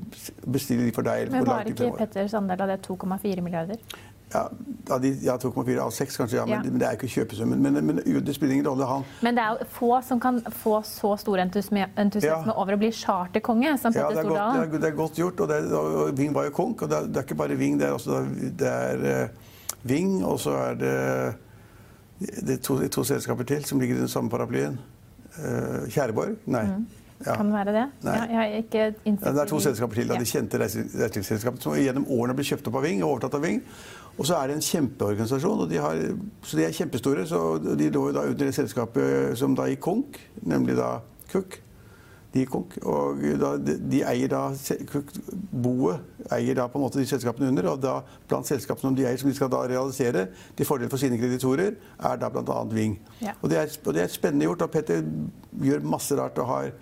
bestille 0.47 0.87
de 0.87 0.93
for 0.95 1.07
deg. 1.07 1.33
Men 1.35 1.47
var 1.47 1.69
ikke. 1.69 1.91
Petters 1.99 2.35
andel 2.39 2.63
av 2.65 2.73
det 2.73 2.79
2,4 2.87 3.43
milliarder? 3.45 3.81
Ja, 4.33 4.99
de, 5.01 5.09
ja 5.25 5.37
2,4 5.41 5.79
av 5.81 5.91
6 5.91 6.17
kanskje, 6.21 6.37
ja, 6.37 6.45
men, 6.45 6.59
Ja. 6.65 6.71
men 6.71 6.79
det 6.79 6.87
er 6.89 6.97
jo 6.97 6.99
ikke 6.99 7.09
kjøpesummen. 7.15 7.59
Men, 7.65 7.79
men 7.87 7.97
det 8.25 8.35
spiller 8.37 8.53
ingen 8.59 8.67
rolle. 8.67 8.85
Han, 8.87 9.05
Men 9.23 9.35
det 9.39 9.43
er 9.45 9.57
jo 9.57 9.67
få 9.79 10.03
som 10.05 10.21
kan 10.21 10.43
få 10.63 10.83
så 10.85 11.15
stor 11.19 11.39
entusiasme, 11.39 11.87
entusiasme 11.97 12.53
Ja. 12.53 12.57
over 12.61 12.77
å 12.77 12.79
bli 12.79 12.91
charterkonge 12.93 13.79
som 13.79 13.93
ja, 13.97 14.03
Petter 14.09 14.15
det, 14.15 14.19
er 14.19 14.23
det, 14.23 14.29
Stordalen. 14.29 14.63
er, 14.75 14.79
det 14.85 14.91
er 14.93 14.97
godt 14.97 15.17
gjort. 15.17 15.41
Og, 15.41 15.49
det 15.49 15.57
er, 15.57 15.73
og 15.79 16.13
Ving 16.19 16.35
var 16.35 16.45
jo 16.45 16.51
konk. 16.51 16.83
Og 16.83 16.89
det 16.91 16.99
er, 16.99 17.07
det 17.09 17.17
er 17.17 17.23
ikke 17.29 17.39
bare 17.41 17.57
Ving, 17.57 17.79
det 17.81 17.89
er 17.89 17.93
også 17.97 18.21
det 18.59 18.69
er, 18.69 19.05
eh, 19.23 19.29
Ving, 19.89 20.25
og 20.25 20.39
så 20.41 20.51
er 20.69 20.75
det, 20.75 20.95
det 22.21 22.59
er 22.59 22.63
to, 22.63 22.79
to 22.89 23.05
selskaper 23.05 23.45
til 23.49 23.65
som 23.65 23.81
ligger 23.81 23.97
i 23.97 24.01
den 24.01 24.09
samme 24.13 24.29
paraplyen. 24.31 24.79
Uh, 25.39 25.87
Kjæreborg? 25.89 26.37
Nei. 26.51 26.65
Ja. 27.27 27.35
Kan 27.37 27.47
det 27.51 27.55
være 27.55 27.73
det? 27.75 27.85
Ja, 28.05 28.15
Ja, 28.27 28.91
det 29.33 29.41
er 29.43 29.47
to 29.47 29.59
selskaper 29.63 29.95
til, 29.95 30.09
da, 30.09 30.15
Ja. 30.15 30.21
de 30.21 30.27
kjente 30.27 30.59
reise- 30.59 30.85
reiselivsselskapene 30.99 31.63
som 31.63 31.73
gjennom 31.75 32.07
årene 32.11 32.35
ble 32.35 32.45
kjøpt 32.45 32.67
opp 32.69 32.75
av 32.79 32.83
Ving 32.83 33.03
og 33.03 33.11
overtatt 33.17 33.35
av 33.35 33.43
Ving. 33.43 33.63
Og 34.19 34.27
så 34.27 34.35
er 34.35 34.51
det 34.51 34.59
en 34.59 34.67
kjempeorganisasjon, 34.67 35.63
og 35.63 35.71
de 35.71 35.79
har, 35.79 36.01
så 36.43 36.59
de 36.59 36.67
er 36.67 36.75
kjempestore. 36.75 37.23
Så 37.31 37.39
de 37.63 37.89
lå 37.95 38.09
jo 38.09 38.17
da 38.17 38.27
under 38.27 38.49
det 38.49 38.57
selskapet 38.57 39.39
som 39.39 39.55
da 39.59 39.69
gikk 39.71 39.85
konk, 39.87 40.19
nemlig 40.43 40.75
da 40.79 40.99
Cook. 41.31 41.61
De 42.35 42.43
gikk 42.43 42.51
konk, 42.53 42.75
og 42.83 43.23
da, 43.41 43.55
de, 43.63 43.77
de 43.89 44.03
eier 44.05 44.29
da 44.33 44.43
Cook, 44.91 45.15
Boet 45.49 46.27
eier 46.35 46.59
da 46.59 46.67
på 46.69 46.81
en 46.81 46.85
måte 46.85 47.01
de 47.01 47.07
selskapene 47.09 47.53
under, 47.53 47.71
og 47.71 47.81
da 47.81 47.95
blant 48.29 48.49
selskapene 48.49 48.91
som 48.91 48.99
de 48.99 49.07
eier, 49.07 49.21
som 49.23 49.31
de 49.31 49.37
skal 49.39 49.53
da 49.55 49.63
realisere 49.71 50.27
til 50.59 50.69
fordel 50.69 50.91
for 50.93 51.01
sine 51.01 51.17
kreditorer, 51.21 51.79
er 51.79 52.21
da 52.21 52.29
bl.a. 52.33 52.59
Ving. 52.75 52.99
Ja. 53.23 53.39
Og, 53.39 53.49
det 53.53 53.63
er, 53.63 53.73
og 53.87 53.97
det 53.97 54.05
er 54.05 54.13
spennende 54.13 54.51
gjort, 54.51 54.67
og 54.67 54.75
Petter 54.75 55.07
gjør 55.63 55.87
masse 55.95 56.19
rart 56.19 56.43
og 56.43 56.51
har 56.51 56.73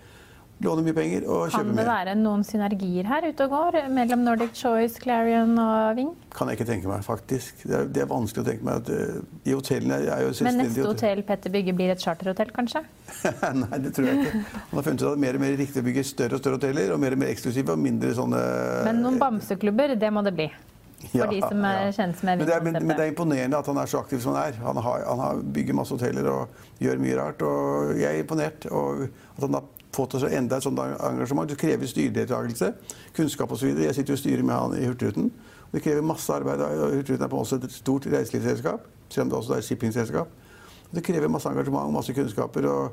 låner 0.63 0.85
mye 0.87 0.95
penger 0.97 1.25
og 1.29 1.51
Kan 1.53 1.67
det 1.69 1.75
mer. 1.77 1.85
være 1.89 2.13
noen 2.17 2.43
synergier 2.47 3.05
her 3.05 3.27
ute 3.29 3.45
og 3.45 3.51
går 3.53 3.77
mellom 3.93 4.23
Nordic 4.25 4.55
Choice, 4.57 4.97
Clarion 5.03 5.51
og 5.61 5.95
Ving? 5.99 6.09
Kan 6.33 6.49
jeg 6.49 6.57
ikke 6.59 6.67
tenke 6.71 6.89
meg, 6.89 7.03
faktisk. 7.05 7.63
Det 7.67 7.75
er, 7.77 7.89
det 7.93 8.01
er 8.03 8.09
vanskelig 8.09 8.43
å 8.43 8.47
tenke 8.47 8.65
meg 8.65 8.81
at 8.81 8.89
eh, 8.93 9.19
De 9.45 9.53
hotellene 9.57 9.99
er 10.05 10.23
jo 10.25 10.31
Men 10.47 10.61
neste 10.63 10.85
hotell 10.87 11.21
Petter 11.27 11.53
bygger 11.53 11.77
blir 11.77 11.93
et 11.93 12.01
charterhotell, 12.03 12.53
kanskje? 12.55 12.81
Nei, 13.61 13.81
det 13.85 13.93
tror 13.97 14.09
jeg 14.09 14.23
ikke. 14.25 14.41
Han 14.71 14.79
har 14.81 14.87
funnet 14.89 15.03
ut 15.03 15.07
at 15.07 15.11
det 15.11 15.17
er 15.17 15.25
mer 15.27 15.39
og 15.39 15.45
mer 15.45 15.57
riktig 15.61 15.83
å 15.83 15.87
bygge 15.89 16.05
større 16.09 16.39
og 16.39 16.41
større 16.43 16.59
hoteller, 16.59 16.93
og 16.95 17.03
mer 17.05 17.17
og 17.17 17.21
mer 17.21 17.33
eksklusive 17.35 17.75
og 17.77 17.83
mindre 17.85 18.15
sånne 18.17 18.41
Men 18.89 19.03
noen 19.05 19.21
bamseklubber, 19.21 19.93
det 19.99 20.11
må 20.13 20.25
det 20.25 20.33
bli. 20.37 20.49
For 20.97 21.19
Ja, 21.21 21.27
de 21.29 21.39
som 21.45 21.61
er 21.69 21.75
ja. 21.85 21.91
kjent 21.93 22.21
med 22.25 22.39
men 22.39 22.47
det, 22.49 22.53
er, 22.55 22.63
men, 22.65 22.73
men 22.81 22.95
det 22.97 23.03
er 23.05 23.11
imponerende 23.11 23.57
at 23.61 23.67
han 23.69 23.77
er 23.77 23.89
så 23.91 23.99
aktiv 24.01 24.17
som 24.23 24.33
han 24.33 24.47
er. 24.49 24.55
Han, 24.65 24.79
har, 24.81 25.03
han 25.05 25.19
har 25.21 25.41
bygger 25.53 25.77
masse 25.77 25.93
hoteller 25.93 26.25
og 26.31 26.63
gjør 26.81 27.03
mye 27.03 27.17
rart. 27.19 27.43
og 27.45 27.91
Jeg 28.01 28.09
er 28.15 28.23
imponert. 28.23 28.65
Og 28.73 29.03
at 29.05 29.45
han 29.45 29.59
har 29.59 29.67
fått 29.97 30.15
til 30.15 30.29
enda 30.37 30.57
et 30.57 30.65
sånt 30.65 30.79
engasjement. 30.79 31.49
Det 31.49 31.59
krever 31.59 31.89
styredeltakelse, 31.89 32.71
kunnskap 33.17 33.51
osv. 33.51 33.73
Jeg 33.83 33.95
sitter 33.97 34.13
jo 34.13 34.19
i 34.19 34.23
styret 34.23 34.45
med 34.45 34.55
han 34.55 34.75
i 34.77 34.85
Hurtigruten. 34.85 35.31
Det 35.73 35.83
krever 35.83 36.05
masse 36.05 36.33
arbeid. 36.33 36.61
og 36.61 36.95
Hurtigruten 36.95 37.25
er 37.25 37.31
på 37.33 37.43
også 37.43 37.61
et 37.61 37.71
stort 37.71 38.07
reiselivsselskap, 38.07 38.87
selv 39.09 39.27
om 39.27 39.29
det 39.29 39.39
også 39.41 39.53
er 39.53 39.63
et 39.63 39.69
shippingselskap. 39.69 40.35
Det 40.95 41.03
krever 41.03 41.27
masse 41.27 41.49
engasjement, 41.49 41.93
masse 41.93 42.13
kunnskaper. 42.13 42.67
og 42.67 42.91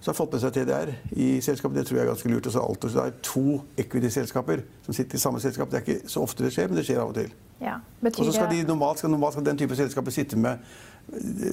så 0.00 0.10
har 0.10 0.14
fått 0.14 0.34
med 0.36 0.42
seg 0.42 0.52
TDR 0.52 0.90
i 1.16 1.26
selskapet. 1.40 1.78
Det 1.78 1.86
tror 1.88 1.98
jeg 1.98 2.04
er 2.04 2.10
ganske 2.10 2.30
lurt. 2.30 2.46
Og 2.46 2.52
så 2.52 2.60
Altor. 2.62 2.90
Så 2.92 2.98
det 2.98 3.06
er 3.06 3.22
to 3.24 3.44
equity-selskaper 3.80 4.62
som 4.84 4.94
sitter 4.94 5.16
i 5.16 5.20
samme 5.20 5.40
selskap. 5.40 5.70
Det 5.72 5.80
er 5.80 5.86
ikke 5.86 6.10
så 6.12 6.22
ofte 6.22 6.44
det 6.44 6.52
skjer, 6.54 6.68
men 6.68 6.78
det 6.78 6.84
skjer 6.86 7.00
av 7.00 7.12
og 7.14 7.16
til. 7.16 7.32
Ja. 7.62 7.78
Og 8.04 8.20
så 8.20 8.34
skal, 8.34 8.50
de, 8.52 8.60
normalt, 8.68 9.00
skal, 9.00 9.10
normalt 9.10 9.34
skal 9.34 9.46
den 9.46 9.58
type 9.58 9.76
selskaper 9.76 10.12
sitte 10.12 10.36
med 10.36 10.60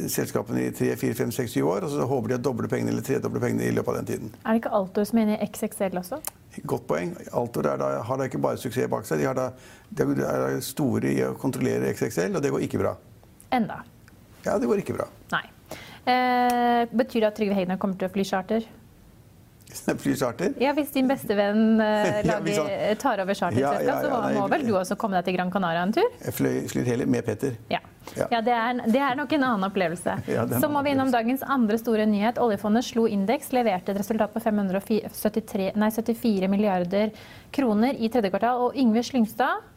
selskapene 0.10 0.64
i 0.68 0.72
3, 0.74 0.96
4, 0.98 1.14
5, 1.14 1.32
6, 1.32 1.52
7 1.54 1.62
år, 1.70 1.86
og 1.86 1.92
så 1.94 2.08
håper 2.10 2.34
de 2.34 2.38
å 2.40 2.42
doble 2.50 2.70
pengene 2.72 2.90
eller 2.94 3.06
tredoble 3.06 3.42
pengene 3.44 3.68
i 3.68 3.74
løpet 3.76 3.94
av 3.94 4.00
den 4.02 4.10
tiden. 4.10 4.32
Er 4.44 4.56
det 4.56 4.64
ikke 4.64 4.74
Altor 4.80 5.06
som 5.06 5.20
er 5.22 5.28
inne 5.28 5.38
i 5.38 5.48
XXL 5.48 6.00
også? 6.02 6.20
Godt 6.70 6.88
poeng. 6.90 7.14
Altor 7.38 7.70
da, 7.70 7.90
har 8.08 8.22
da 8.22 8.28
ikke 8.30 8.42
bare 8.42 8.58
suksess 8.62 8.90
bak 8.92 9.06
seg, 9.10 9.22
de, 9.22 9.28
har 9.30 9.38
da, 9.38 9.50
de 9.94 10.08
er 10.26 10.60
store 10.66 11.14
i 11.14 11.20
å 11.28 11.34
kontrollere 11.40 11.94
XXL, 11.94 12.38
og 12.40 12.46
det 12.46 12.54
går 12.54 12.66
ikke 12.68 12.82
bra. 12.82 12.96
Enda. 13.54 13.82
Ja, 14.44 14.58
det 14.60 14.70
går 14.70 14.82
ikke 14.82 14.98
bra. 14.98 15.06
Nei. 15.34 15.46
Eh, 16.04 16.84
betyr 16.92 17.22
det 17.24 17.30
at 17.30 17.38
Trygve 17.38 17.56
Hegnar 17.56 17.78
kommer 17.80 17.96
til 18.02 18.10
å 18.10 18.14
fly 18.14 18.26
charter? 18.28 18.66
Flycharter. 20.04 20.54
Ja, 20.62 20.74
Hvis 20.78 20.92
din 20.94 21.08
bestevenn 21.10 21.80
eh, 21.82 22.20
Ja, 22.28 22.36
lager, 22.36 22.60
han- 22.68 23.00
tar 23.02 23.22
over 23.24 23.34
charterselskap, 23.38 23.82
Ja, 23.82 23.88
ja, 23.88 23.96
ja, 24.02 24.28
så 24.30 24.36
må 24.42 24.50
vel 24.52 24.66
du 24.68 24.74
også 24.78 24.98
komme 25.00 25.18
deg 25.18 25.30
til 25.30 25.38
Gran 25.38 25.54
Canaria 25.54 25.86
en 25.86 25.94
tur? 25.96 26.10
Jeg 26.26 26.36
flyr 26.70 26.90
heller 26.90 27.10
med 27.10 27.26
Petter. 27.26 27.56
Ja. 27.72 27.80
Ja. 28.18 28.28
ja 28.32 28.42
det, 28.46 28.54
er, 28.54 28.82
det 28.94 29.02
er 29.02 29.20
nok 29.20 29.36
en 29.36 29.46
annen 29.50 29.68
opplevelse. 29.70 30.18
Ja, 30.30 30.46
Så 30.60 30.70
må 30.72 30.84
vi 30.86 30.94
innom 30.94 31.12
dagens 31.14 31.44
andre 31.44 31.78
store 31.82 32.08
nyhet. 32.10 32.42
Oljefondet 32.44 32.88
slo 32.88 33.08
indeks, 33.10 33.52
leverte 33.56 33.94
et 33.94 34.02
resultat 34.02 34.34
på 34.34 34.44
574 34.44 35.74
nei, 35.80 35.92
74 35.92 36.50
milliarder 36.52 37.14
kroner 37.54 37.98
i 37.98 38.12
tredje 38.12 38.34
kvartal. 38.34 38.68
Og 38.68 38.80
Yngve 38.80 39.04
Slyngstad, 39.06 39.70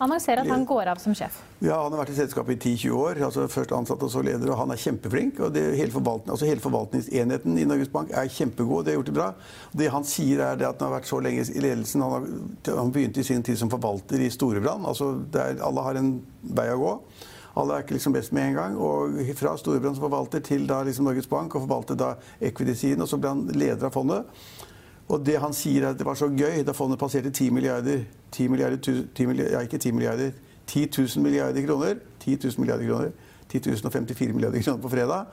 annonserer 0.00 0.40
at 0.44 0.48
han 0.48 0.64
går 0.64 0.88
av 0.94 1.00
som 1.00 1.14
sjef. 1.16 1.40
Ja, 1.60 1.82
Han 1.82 1.92
har 1.92 2.02
vært 2.02 2.14
i 2.14 2.18
selskapet 2.18 2.56
i 2.56 2.74
10-20 2.74 2.94
år. 2.96 3.20
altså 3.26 3.46
Først 3.52 3.72
ansatt 3.76 4.02
og 4.02 4.10
så 4.10 4.22
leder. 4.24 4.50
og 4.50 4.56
Han 4.58 4.70
er 4.70 4.80
kjempeflink. 4.80 5.40
og 5.40 5.52
det, 5.52 5.76
hele, 5.76 5.90
forvaltning, 5.92 6.30
altså 6.30 6.46
hele 6.46 6.60
forvaltningsenheten 6.60 7.58
i 7.58 7.64
Norges 7.64 7.88
Bank 7.92 8.10
er 8.10 8.28
kjempegod. 8.28 8.84
Det 8.84 8.94
har 8.94 8.98
gjort 9.00 9.06
det 9.06 9.14
bra. 9.14 9.34
Det 9.76 9.90
han 9.90 10.04
sier, 10.04 10.40
er 10.40 10.64
at 10.68 10.80
han 10.80 10.88
har 10.88 11.00
vært 11.00 11.10
så 11.10 11.20
lenge 11.20 11.44
i 11.44 11.60
ledelsen. 11.60 12.00
Han, 12.00 12.10
har, 12.12 12.76
han 12.80 12.92
begynte 12.92 13.20
i 13.20 13.28
sin 13.28 13.42
tid 13.42 13.58
som 13.58 13.70
forvalter 13.70 14.20
i 14.20 14.30
Storebrand. 14.30 14.86
altså 14.86 15.20
Alle 15.36 15.82
har 15.82 16.00
en 16.00 16.14
vei 16.42 16.70
å 16.72 16.80
gå. 16.80 16.94
Alle 17.58 17.74
er 17.74 17.84
ikke 17.84 17.96
liksom 17.96 18.14
best 18.14 18.32
med 18.36 18.48
en 18.48 18.58
gang. 18.58 18.76
Og 18.78 19.20
fra 19.38 19.56
Storebrand 19.58 19.98
som 19.98 20.06
forvalter 20.06 20.42
til 20.46 20.66
da 20.68 20.82
liksom 20.86 21.08
Norges 21.08 21.26
Bank, 21.30 21.54
og 21.54 21.66
forvalter 21.66 21.98
da 21.98 22.14
equity-siden. 22.40 23.02
Og 23.02 23.10
så 23.10 23.18
ble 23.18 23.32
han 23.32 23.46
leder 23.54 23.88
av 23.88 23.94
fondet. 23.94 24.28
Og 25.10 25.24
det 25.26 25.40
han 25.42 25.54
sier 25.56 25.82
er 25.82 25.90
at 25.90 25.98
det 25.98 26.06
var 26.06 26.18
så 26.18 26.28
gøy 26.30 26.62
da 26.66 26.74
fondet 26.76 27.00
passerte 27.00 27.32
10 27.34 27.50
milliarder, 27.50 28.04
10 28.30 28.48
milliarder, 28.52 28.78
10 28.78 29.26
milliarder 29.26 29.56
Ja, 29.56 29.64
ikke 29.66 29.78
10 29.78 29.92
milliarder. 29.96 30.32
10 30.70 30.86
000 30.94 31.24
milliarder 31.24 31.66
kroner. 31.66 31.96
10 32.20 32.38
000 32.44 32.60
milliarder 32.62 32.86
kroner. 32.86 33.10
10 33.50 33.60
054 33.90 34.34
milliarder 34.34 34.62
kroner 34.62 34.82
på 34.82 34.88
fredag. 34.88 35.24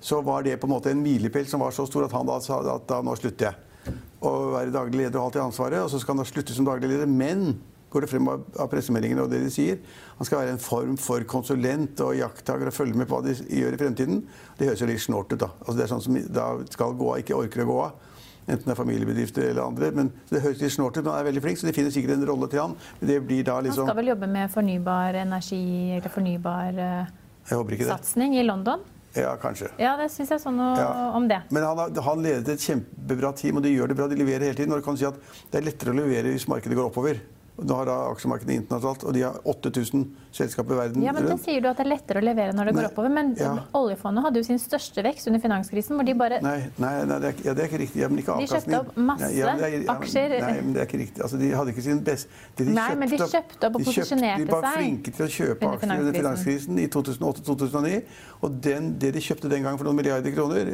Så 0.00 0.20
var 0.22 0.42
det 0.42 0.60
på 0.60 0.66
en 0.66 0.70
måte 0.70 0.90
en 0.90 1.02
milepæl 1.02 1.48
som 1.50 1.60
var 1.60 1.74
så 1.74 1.86
stor 1.86 2.04
at 2.06 2.12
han 2.12 2.28
da 2.28 2.38
sa 2.40 2.60
at 2.76 2.86
da 2.86 3.00
nå 3.02 3.16
slutter 3.18 3.48
jeg. 3.48 3.96
Å 4.22 4.30
være 4.52 4.74
daglig 4.74 5.00
leder 5.02 5.18
og 5.18 5.24
alltid 5.28 5.42
ansvaret. 5.42 5.82
Og 5.82 5.90
så 5.90 5.98
skal 5.98 6.14
han 6.14 6.22
da 6.22 6.28
slutte 6.28 6.54
som 6.54 6.68
daglig 6.68 6.92
leder. 6.92 7.10
Men 7.10 7.58
går 7.92 8.04
det 8.04 8.10
frem 8.10 8.28
av 8.28 8.68
pressemeldingene 8.72 9.24
og 9.24 9.32
det 9.32 9.40
de 9.44 9.52
sier. 9.52 9.78
Han 10.18 10.28
skal 10.28 10.42
være 10.42 10.56
en 10.56 10.62
form 10.62 10.98
for 11.00 11.24
konsulent 11.30 12.00
og 12.04 12.16
jakttaker 12.18 12.70
og 12.70 12.76
følge 12.76 12.98
med 12.98 13.08
på 13.08 13.18
hva 13.18 13.28
de 13.28 13.36
gjør 13.60 13.76
i 13.76 13.80
fremtiden. 13.80 14.20
Det 14.58 14.68
høres 14.68 14.82
jo 14.82 14.90
litt 14.90 15.04
snålt 15.04 15.32
ut, 15.32 15.40
da. 15.44 15.52
Altså, 15.64 15.76
det 15.78 15.86
er 15.86 15.92
sånn 15.94 16.04
som 16.04 16.20
da 16.40 16.50
skal 16.72 16.98
gå 16.98 17.12
av, 17.14 17.22
ikke 17.22 17.38
orker 17.38 17.64
å 17.64 17.70
gå 17.70 17.80
av. 17.86 18.04
Enten 18.48 18.64
det 18.64 18.72
er 18.72 18.78
familiebedrifter 18.78 19.50
eller 19.50 19.66
andre. 19.66 19.90
Men 19.92 20.10
det 20.30 20.40
høres 20.44 20.60
litt 20.64 20.72
snålt 20.72 20.96
ut. 20.96 21.04
Han 21.04 21.18
er 21.18 21.26
veldig 21.28 21.44
flink, 21.44 21.60
så 21.60 21.68
de 21.68 21.74
finner 21.76 21.92
sikkert 21.92 22.16
en 22.16 22.28
rolle 22.30 22.48
til 22.48 22.62
han. 22.62 22.76
Men 23.00 23.10
det 23.12 23.18
blir 23.28 23.42
da 23.44 23.58
liksom 23.64 23.84
Han 23.84 23.92
skal 23.92 24.00
vel 24.00 24.12
jobbe 24.14 24.28
med 24.32 24.52
fornybar 24.52 25.18
energi 25.20 25.64
eller 25.98 26.14
fornybar 26.14 26.80
uh, 26.80 27.82
satsing 27.90 28.38
i 28.38 28.46
London? 28.46 28.86
Ja, 29.16 29.36
kanskje. 29.40 29.68
Ja, 29.80 29.94
det 29.98 30.10
syns 30.12 30.30
jeg 30.32 30.40
sånn 30.40 30.58
ja. 30.60 30.88
om 31.16 31.26
det. 31.28 31.40
Men 31.54 31.64
han, 31.64 31.96
han 32.04 32.22
ledet 32.22 32.54
et 32.54 32.64
kjempebra 32.64 33.32
team, 33.36 33.58
og 33.58 33.64
de 33.64 33.72
gjør 33.72 33.90
det 33.90 33.96
bra. 33.98 34.08
De 34.10 34.18
leverer 34.20 34.50
hele 34.50 34.58
tiden. 34.58 34.72
Og 34.72 34.80
du 34.80 34.86
kan 34.86 34.98
si 35.00 35.06
at 35.08 35.18
det 35.50 35.60
er 35.60 35.68
lettere 35.68 35.92
å 35.92 35.98
levere 35.98 36.32
hvis 36.32 36.48
markedet 36.50 36.76
går 36.78 36.88
oppover. 36.90 37.20
Nå 37.58 37.74
har 37.74 37.88
da 37.88 37.96
aksjemarkedene 38.12 38.60
internasjonalt, 38.62 39.04
og 39.08 39.14
de 39.16 39.24
har 39.26 39.38
8000 39.48 40.04
selskaper 40.38 40.76
i 40.76 40.78
verden 40.78 41.02
Ja, 41.02 41.12
men 41.16 41.26
Det 41.26 41.38
sier 41.42 41.62
du 41.62 41.68
at 41.70 41.78
det 41.80 41.86
er 41.86 41.90
lettere 41.90 42.20
å 42.20 42.24
levere 42.24 42.54
når 42.54 42.70
det 42.70 42.74
går 42.76 42.88
oppover. 42.90 43.12
Men 43.12 43.32
ja. 43.38 43.50
oljefondet 43.74 44.26
hadde 44.26 44.42
jo 44.42 44.46
sin 44.46 44.60
største 44.62 45.02
vekst 45.02 45.30
under 45.30 45.42
finanskrisen, 45.42 45.96
hvor 45.98 46.06
de 46.06 46.14
bare 46.18 46.38
Nei, 46.44 46.58
nei, 46.78 46.92
nei 47.08 47.18
det, 47.24 47.32
er, 47.32 47.40
ja, 47.48 47.54
det, 47.56 47.64
er, 47.64 47.70
ikke 47.70 47.80
riktig. 47.82 48.02
Ja, 48.02 48.10
men 48.12 48.22
ikke. 48.22 48.36
De 48.38 48.50
kjøpte 48.52 48.80
opp 48.82 49.00
masse 49.10 49.30
ja, 49.34 49.54
er, 49.56 49.76
aksjer. 49.94 50.36
Nei, 50.44 50.52
men 50.60 50.76
det 50.76 50.82
er 50.82 50.90
ikke 50.90 51.02
riktig. 51.02 51.24
Altså, 51.26 51.40
de 51.40 51.50
hadde 51.58 51.74
ikke 51.74 51.86
sin 51.88 52.02
best... 52.06 52.38
de 52.60 52.68
Nei, 52.68 52.88
men 53.00 53.12
de 53.12 53.20
kjøpte 53.24 53.70
opp 53.70 53.80
og 53.80 53.86
posisjonerte 53.88 54.44
seg. 54.44 54.50
De 54.50 54.54
var 54.54 54.68
flinke 54.76 55.14
til 55.18 55.26
å 55.26 55.30
kjøpe 55.38 55.72
aksjer 55.72 56.04
under 56.04 56.20
finanskrisen 56.20 56.82
i 56.82 56.86
2008-2009. 56.94 58.02
Og 58.46 58.60
den, 58.68 58.92
det 59.02 59.12
de 59.16 59.24
kjøpte 59.24 59.50
den 59.50 59.66
gangen 59.66 59.80
for 59.80 59.88
noen 59.88 59.98
milliarder 59.98 60.34
kroner, 60.34 60.70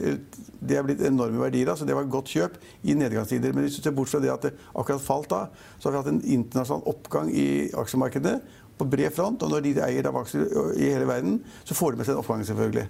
det 0.64 0.76
er 0.76 0.84
blitt 0.84 1.00
enorme 1.04 1.40
verdier. 1.40 1.72
Så 1.78 1.88
det 1.88 1.96
var 1.96 2.04
et 2.04 2.12
godt 2.12 2.32
kjøp 2.34 2.58
i 2.84 2.96
nedgangstider. 2.98 3.56
Men 3.56 3.68
hvis 3.68 3.78
du 3.78 3.86
ser 3.86 3.96
bort 3.96 4.12
fra 4.12 4.20
det 4.20 4.32
at 4.34 4.48
det 4.48 4.54
akkurat 4.74 5.04
falt 5.04 5.30
da, 5.32 5.42
så 5.78 5.88
har 5.88 5.94
vi 5.94 6.02
hatt 6.02 6.12
en 6.12 6.22
internasjonal 6.38 6.73
oppgang 6.82 7.30
i 7.30 7.70
aksjemarkedet 7.78 8.38
på 8.78 8.88
bred 8.90 9.14
front. 9.14 9.42
Og 9.42 9.52
når 9.52 9.64
de 9.66 9.74
eier 9.86 10.10
av 10.10 10.18
aksjer 10.22 10.48
i 10.74 10.90
hele 10.90 11.06
verden, 11.08 11.38
så 11.64 11.76
får 11.78 11.94
de 11.94 12.00
med 12.00 12.08
seg 12.08 12.16
en 12.16 12.22
oppgang, 12.24 12.44
selvfølgelig. 12.48 12.86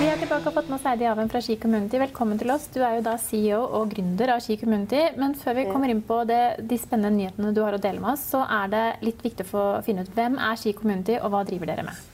Vi 0.00 0.06
er 0.08 0.20
tilbake 0.20 0.48
og 0.48 0.54
fått 0.56 0.70
med 0.72 0.80
Seidi 0.82 1.08
Aven 1.08 1.28
fra 1.32 1.40
Ski 1.44 1.56
Community. 1.60 1.98
Velkommen 2.00 2.38
til 2.40 2.52
oss. 2.52 2.68
Du 2.72 2.80
er 2.80 2.98
jo 2.98 3.06
da 3.06 3.16
CEO 3.20 3.60
og 3.64 3.90
gründer 3.94 4.34
av 4.36 4.44
Ski 4.44 4.56
Community. 4.60 5.02
Men 5.20 5.34
før 5.38 5.58
vi 5.60 5.66
kommer 5.70 5.92
inn 5.92 6.04
på 6.06 6.22
det, 6.28 6.42
de 6.70 6.78
spennende 6.80 7.16
nyhetene 7.16 7.54
du 7.56 7.62
har 7.64 7.76
å 7.76 7.82
dele 7.82 8.00
med 8.02 8.14
oss, 8.14 8.28
så 8.32 8.44
er 8.44 8.70
det 8.72 8.84
litt 9.06 9.24
viktig 9.24 9.48
å 9.56 9.66
finne 9.86 10.06
ut 10.06 10.14
hvem 10.16 10.38
er 10.40 10.60
Ski 10.60 10.76
Community, 10.76 11.18
og 11.20 11.34
hva 11.34 11.44
driver 11.48 11.72
dere 11.72 11.88
med? 11.88 12.06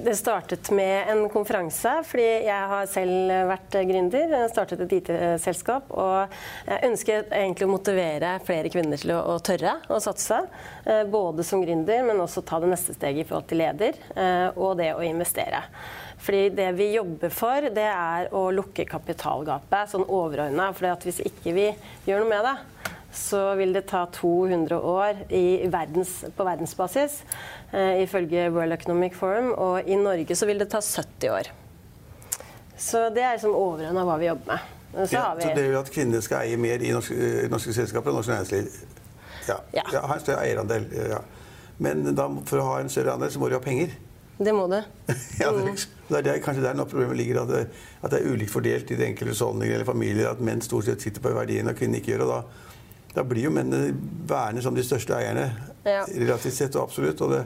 Det 0.00 0.14
startet 0.16 0.70
med 0.70 1.08
en 1.12 1.28
konferanse, 1.28 1.90
fordi 2.08 2.26
jeg 2.46 2.68
har 2.70 2.86
selv 2.88 3.32
vært 3.50 3.74
gründer. 3.88 4.34
Startet 4.48 4.80
et 4.86 4.94
IT-selskap 5.00 5.90
og 5.92 6.32
jeg 6.68 6.88
ønsket 6.88 7.34
egentlig 7.36 7.68
å 7.68 7.72
motivere 7.72 8.30
flere 8.46 8.70
kvinner 8.72 9.00
til 9.00 9.12
å, 9.12 9.18
å, 9.34 9.36
tørre 9.44 9.74
å 9.92 9.98
satse. 10.02 10.38
Eh, 10.86 11.02
både 11.12 11.44
som 11.44 11.60
gründer, 11.64 12.04
men 12.06 12.22
også 12.24 12.44
ta 12.46 12.60
det 12.62 12.70
neste 12.72 12.96
steget 12.96 13.26
i 13.26 13.28
forhold 13.28 13.50
til 13.50 13.60
leder, 13.60 14.00
eh, 14.16 14.48
og 14.56 14.78
det 14.80 14.92
å 14.96 15.04
investere. 15.04 15.60
Fordi 16.22 16.48
det 16.54 16.70
vi 16.78 16.92
jobber 16.94 17.32
for, 17.34 17.68
det 17.74 17.88
er 17.90 18.30
å 18.34 18.46
lukke 18.54 18.86
kapitalgapet 18.88 19.92
sånn 19.92 20.06
overordna. 20.06 20.70
For 20.76 21.08
hvis 21.08 21.20
ikke 21.26 21.56
vi 21.56 21.68
gjør 22.06 22.22
noe 22.22 22.30
med 22.30 22.46
det, 22.46 22.91
så 23.12 23.54
vil 23.54 23.74
det 23.76 23.84
ta 23.90 24.06
200 24.12 24.78
år 24.78 25.24
verdens, 25.70 26.24
på 26.36 26.44
verdensbasis, 26.44 27.22
eh, 27.72 28.02
ifølge 28.02 28.48
World 28.50 28.72
Economic 28.72 29.14
Forum. 29.14 29.52
Og 29.52 29.88
i 29.88 29.96
Norge 29.96 30.36
så 30.36 30.46
vil 30.48 30.58
det 30.58 30.70
ta 30.72 30.80
70 30.80 31.30
år. 31.30 31.50
Så 32.76 33.08
det 33.14 33.22
er 33.22 33.36
liksom 33.36 33.54
overordna 33.54 34.04
hva 34.08 34.16
vi 34.18 34.30
jobber 34.30 34.54
med. 34.54 34.70
Så, 35.08 35.16
ja, 35.16 35.34
vi... 35.36 35.42
så 35.42 35.52
det 35.56 35.64
er 35.64 35.70
jo 35.72 35.80
at 35.80 35.90
kvinner 35.92 36.24
skal 36.24 36.48
eie 36.48 36.56
mer 36.60 36.82
i 36.84 36.92
norske, 36.92 37.16
norske 37.52 37.72
selskaper 37.76 38.12
og 38.12 38.20
norsk 38.20 38.32
næringsliv? 38.32 38.72
Ja. 39.48 39.58
ja. 39.76 39.84
ja 39.92 40.02
ha 40.08 40.16
en 40.16 40.24
større 40.24 40.46
eierandel. 40.46 40.88
Ja. 40.96 41.20
Men 41.82 42.04
da, 42.16 42.26
for 42.48 42.62
å 42.62 42.66
ha 42.72 42.80
en 42.80 42.90
større 42.92 43.14
andel, 43.16 43.32
så 43.32 43.40
må 43.40 43.48
du 43.48 43.56
ha 43.56 43.62
penger. 43.62 43.94
Det 44.42 44.52
må 44.56 44.66
du. 44.72 44.78
ja, 45.42 45.52
det, 45.52 45.76
det 46.24 46.32
er 46.32 46.42
kanskje 46.44 46.64
der 46.64 46.84
problemet 46.84 47.20
ligger. 47.20 47.44
At 47.44 47.52
det, 47.52 47.62
at 48.02 48.12
det, 48.12 48.20
er 48.20 48.32
ulikt 48.32 48.52
fordelt 48.52 48.90
i 48.90 48.98
de 48.98 49.06
enkelte 49.06 49.36
husholdninger 49.36 49.76
eller 49.76 49.88
familier. 49.88 50.32
At 50.32 50.40
menn 50.44 50.64
stort 50.64 50.88
sett 50.88 51.04
sitter 51.04 51.24
på 51.24 51.36
verdiene 51.36 51.72
og 51.72 51.80
kvinner 51.80 52.00
ikke 52.00 52.14
gjør 52.14 52.24
det. 52.24 52.28
og 52.28 52.36
da 52.36 52.70
da 53.14 53.24
blir 53.24 53.48
jo 53.48 53.52
mennene 53.52 53.92
værende 54.28 54.62
som 54.64 54.76
de 54.76 54.84
største 54.84 55.16
eierne. 55.16 55.50
Ja. 55.84 56.04
Relativt 56.06 56.54
sett 56.56 56.76
og 56.78 56.86
absolutt. 56.88 57.20
Og 57.20 57.34
det, 57.34 57.42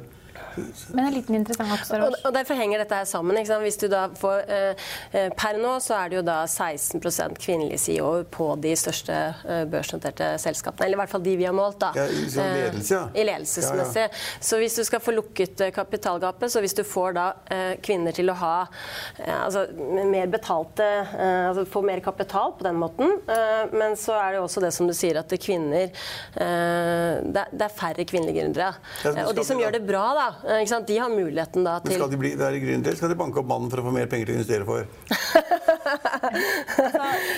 men 0.93 1.07
en 1.07 1.15
liten 1.15 1.35
interessant 1.37 1.73
observasjon. 1.73 2.15
Og, 2.15 2.25
og, 2.25 2.35
Derfor 2.37 2.59
henger 2.59 2.83
dette 2.83 2.99
her 3.01 3.09
sammen. 3.09 3.39
Hvis 3.63 3.79
du 3.81 3.87
da 3.93 4.07
får, 4.17 4.43
eh, 4.53 4.87
eh 5.13 5.29
per 5.37 5.59
nå 5.61 5.77
så 5.85 5.97
er 6.01 6.11
det 6.11 6.19
jo 6.19 6.25
da 6.27 6.39
16 6.47 7.37
kvinnelige 7.41 7.79
CEO-er 7.81 8.27
på 8.33 8.49
de 8.63 8.73
største 8.79 9.17
eh, 9.17 9.65
børsnoterte 9.71 10.33
selskapene. 10.43 10.87
Eller 10.87 10.99
i 10.99 11.03
hvert 11.03 11.13
fall 11.13 11.25
de 11.25 11.37
vi 11.37 11.49
har 11.49 11.57
målt. 11.57 11.79
da. 11.83 11.93
Ja, 11.97 12.07
I 12.07 12.29
sånn 12.33 12.53
ledelse, 12.57 12.95
ja. 12.95 13.03
I 13.13 13.27
ledelsesmessig. 13.29 14.07
Ja, 14.07 14.11
ja. 14.11 14.41
Så 14.49 14.61
hvis 14.63 14.77
du 14.79 14.85
skal 14.89 15.03
få 15.05 15.15
lukket 15.17 15.61
eh, 15.67 15.73
kapitalgapet, 15.75 16.53
så 16.53 16.63
hvis 16.65 16.77
du 16.77 16.85
får 16.87 17.17
da 17.19 17.27
eh, 17.53 17.75
kvinner 17.85 18.17
til 18.17 18.33
å 18.33 18.39
ha 18.41 18.57
eh, 19.19 19.35
altså, 19.37 19.67
mer 20.07 20.31
betalte 20.31 20.87
altså 20.87 21.65
Få 21.71 21.81
mer 21.85 22.01
kapital 22.01 22.53
på 22.57 22.65
den 22.65 22.77
måten, 22.79 23.11
men 23.73 23.97
så 23.99 24.15
er 24.17 24.33
det 24.33 24.39
jo 24.39 24.45
også 24.47 24.61
det 24.63 24.71
som 24.75 24.87
du 24.89 24.93
sier, 24.97 25.19
at 25.19 25.33
kvinner 25.43 25.91
det, 26.37 27.45
er 27.67 27.75
færre 27.75 28.05
kvinnelige 28.09 28.43
gründere. 28.43 28.69
og 29.25 29.33
de 29.37 29.45
som 29.47 29.61
gjør 29.61 29.75
det 29.77 29.83
bra, 29.89 30.05
da, 30.17 30.27
Eh, 30.46 30.46
de 30.87 30.99
har 30.99 31.11
muligheten 31.11 31.65
da 31.67 31.79
til 31.83 31.91
Men 31.91 31.99
Skal 31.99 32.11
de 32.13 32.19
bli, 32.21 32.31
være 32.39 32.61
gründer, 32.63 32.97
skal 32.99 33.11
de 33.11 33.19
banke 33.19 33.41
opp 33.43 33.49
mannen 33.51 33.71
for 33.73 33.83
å 33.83 33.87
få 33.89 33.93
mer 33.95 34.07
penger 34.11 34.31
til 34.31 34.35
å 34.35 34.39
investere 34.41 34.65
for? 34.69 34.87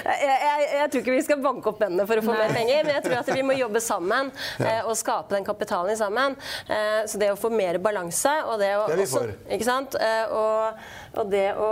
jeg, 0.09 0.29
jeg, 0.29 0.67
jeg, 0.75 0.91
tror 0.91 1.03
ikke 1.03 1.15
vi 1.15 1.23
skal 1.25 1.41
banke 1.45 1.71
opp 1.71 1.81
mennene 1.83 2.07
for 2.09 2.21
å 2.21 2.25
få 2.25 2.35
Nei. 2.35 2.41
mer 2.43 2.55
penger, 2.57 2.85
men 2.85 2.95
jeg 2.97 3.05
tror 3.07 3.17
at 3.21 3.31
vi 3.33 3.45
må 3.47 3.57
jobbe 3.59 3.81
sammen 3.85 4.31
ja. 4.61 4.83
og 4.85 4.95
skape 4.99 5.35
den 5.37 5.47
kapitalen 5.47 5.97
sammen. 5.99 6.37
Eh, 6.69 7.03
så 7.09 7.21
det 7.21 7.31
å 7.33 7.39
få 7.41 7.51
mer 7.53 7.81
balanse 7.83 8.35
og 8.49 8.59
det 8.63 8.73
å 8.77 8.87
det 8.89 8.97
er 8.99 9.03
vi 9.03 9.09
for. 9.11 9.35
Ikke 9.57 9.69
sant? 9.69 9.97
Eh, 10.01 10.25
og, 10.35 10.83
og 11.19 11.33
det 11.33 11.47
å 11.57 11.71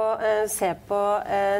se 0.50 0.72
på 0.88 1.00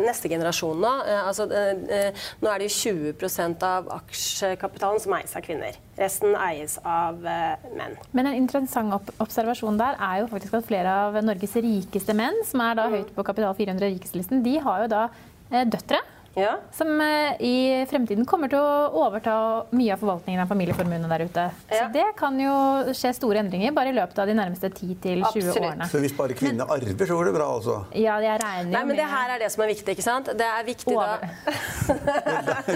neste 0.05 0.29
generasjon 0.31 0.79
nå 0.81 0.93
altså, 1.27 1.47
Nå 1.47 2.51
er 2.51 2.61
det 2.61 2.69
jo 2.69 2.93
20 3.13 3.65
av 3.67 3.89
aksjekapitalen 3.99 5.01
som 5.03 5.15
eies 5.17 5.37
av 5.37 5.45
kvinner. 5.45 5.77
Resten 5.97 6.35
eies 6.37 6.77
av 6.85 7.21
menn. 7.21 7.97
Men 8.17 8.31
en 8.31 8.37
interessant 8.37 9.13
observasjon 9.23 9.66
der 9.75 9.99
er 9.99 10.21
jo 10.23 10.29
faktisk 10.31 10.55
at 10.61 10.69
flere 10.69 10.93
av 11.07 11.17
Norges 11.27 11.57
rikeste 11.59 12.15
menn, 12.15 12.39
som 12.47 12.63
er 12.63 12.79
da 12.79 12.87
mm. 12.87 12.95
høyt 12.95 13.11
på 13.17 13.25
Kapital 13.27 13.57
400 13.59 13.91
rikeste-listen, 13.97 14.45
de 14.47 14.55
har 14.63 14.85
jo 14.85 14.93
da 14.93 15.09
eh, 15.51 15.67
døtre. 15.67 15.99
Ja. 16.37 16.59
Som 16.73 17.01
eh, 17.01 17.33
i 17.41 17.87
fremtiden 17.91 18.27
kommer 18.29 18.51
til 18.53 18.61
å 18.61 18.91
overta 19.07 19.35
mye 19.73 19.95
av 19.95 20.03
forvaltningen 20.03 20.43
av 20.45 20.51
familieformuene 20.53 21.09
der 21.09 21.25
ute. 21.25 21.45
Ja. 21.71 21.79
Så 21.79 21.87
det 21.95 22.05
kan 22.19 22.37
jo 22.41 22.53
skje 22.93 23.15
store 23.17 23.41
endringer 23.41 23.73
bare 23.77 23.89
i 23.91 23.97
løpet 23.97 24.21
av 24.21 24.29
de 24.29 24.35
nærmeste 24.37 24.69
10-20 24.69 25.57
årene. 25.57 25.89
Så 25.89 25.99
hvis 26.05 26.13
bare 26.17 26.37
kvinnene 26.37 26.69
arver, 26.69 27.07
så 27.09 27.17
går 27.17 27.31
det 27.31 27.35
bra, 27.39 27.49
altså? 27.57 27.79
Ja, 27.97 28.19
jeg 28.21 28.37
regner 28.45 28.69
jo 28.69 28.75
Nei, 28.77 28.85
men 28.91 29.01
det 29.01 29.09
her 29.17 29.33
er 29.33 29.41
det 29.47 29.49
som 29.55 29.65
er 29.65 29.73
viktig, 29.73 29.97
ikke 29.97 30.05
sant? 30.05 30.29
Det 30.37 30.51
er 30.59 30.69
viktig 30.69 30.93
da 30.93 31.07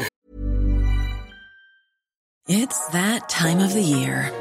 It's 2.51 2.81
that 2.89 3.29
time 3.29 3.61
of 3.61 3.75
the 3.75 3.83
year. 3.83 4.33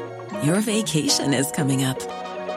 Your 0.42 0.60
vacation 0.60 1.32
is 1.32 1.52
coming 1.52 1.84
up. 1.84 2.00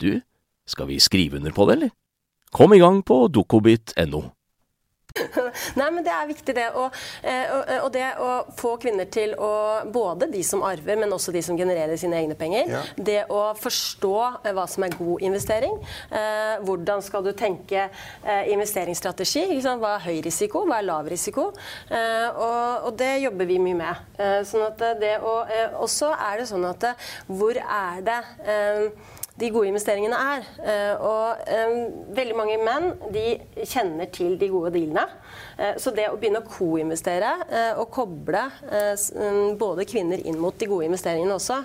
du, 0.00 0.20
skal 0.68 0.90
vi 0.90 1.00
skrive 1.00 1.40
under 1.40 1.54
på 1.54 1.68
det, 1.68 1.78
eller? 1.78 1.94
Kom 2.54 2.72
i 2.74 2.80
gang 2.80 3.02
på 3.04 3.26
dokobit.no. 3.28 4.24
Nei, 5.78 5.88
men 5.90 6.04
det 6.06 6.12
er 6.12 6.28
viktig 6.28 6.54
det. 6.56 6.66
Og, 6.78 6.94
eh, 7.26 7.52
og, 7.80 7.88
det 7.94 8.06
å 8.22 8.30
få 8.58 8.74
kvinner 8.80 9.08
til 9.12 9.34
å 9.34 9.50
Både 9.92 10.28
de 10.30 10.40
som 10.44 10.62
arver, 10.66 10.98
men 11.00 11.12
også 11.14 11.32
de 11.34 11.40
som 11.44 11.56
genererer 11.58 11.96
sine 12.00 12.18
egne 12.20 12.36
penger. 12.38 12.68
Ja. 12.70 12.82
Det 12.94 13.18
å 13.32 13.54
forstå 13.58 14.14
eh, 14.42 14.52
hva 14.56 14.66
som 14.70 14.84
er 14.84 14.96
god 14.96 15.24
investering. 15.24 15.76
Eh, 16.10 16.58
hvordan 16.66 17.02
skal 17.04 17.24
du 17.24 17.32
tenke 17.36 17.88
investeringsstrategi? 18.50 19.46
Hva 19.64 19.94
er 19.96 20.06
høy 20.08 20.18
risiko, 20.24 20.64
hva 20.68 20.80
er 20.80 20.86
lav 20.88 21.08
risiko? 21.10 21.48
Og, 21.48 22.88
og 22.88 22.90
det 22.98 23.10
jobber 23.22 23.48
vi 23.48 23.58
mye 23.62 23.78
med. 23.78 24.02
Sånn 24.48 24.66
at 24.66 24.82
det 25.00 25.14
å, 25.24 25.34
og 25.80 25.88
så 25.92 26.10
er 26.14 26.40
det 26.40 26.48
sånn 26.50 26.66
at 26.68 26.88
hvor 27.30 27.58
er 27.58 28.02
det 28.06 28.18
de 29.38 29.50
gode 29.54 29.70
investeringene 29.70 30.18
er. 30.34 30.46
Eh, 30.62 31.04
og 31.04 31.42
eh, 31.50 31.74
veldig 32.16 32.36
mange 32.38 32.56
menn 32.62 32.88
de 33.14 33.24
kjenner 33.62 34.10
til 34.14 34.36
de 34.40 34.48
gode 34.50 34.72
dealene. 34.74 35.04
Eh, 35.58 35.76
så 35.80 35.92
det 35.94 36.08
å 36.10 36.16
begynne 36.18 36.42
å 36.42 36.48
co-investere 36.48 37.30
og 37.78 37.88
koble 37.92 38.40
både 39.58 39.84
kvinner 39.88 40.20
inn 40.26 40.38
mot 40.40 40.56
de 40.58 40.66
gode 40.68 40.86
investeringene 40.88 41.34
også, 41.34 41.58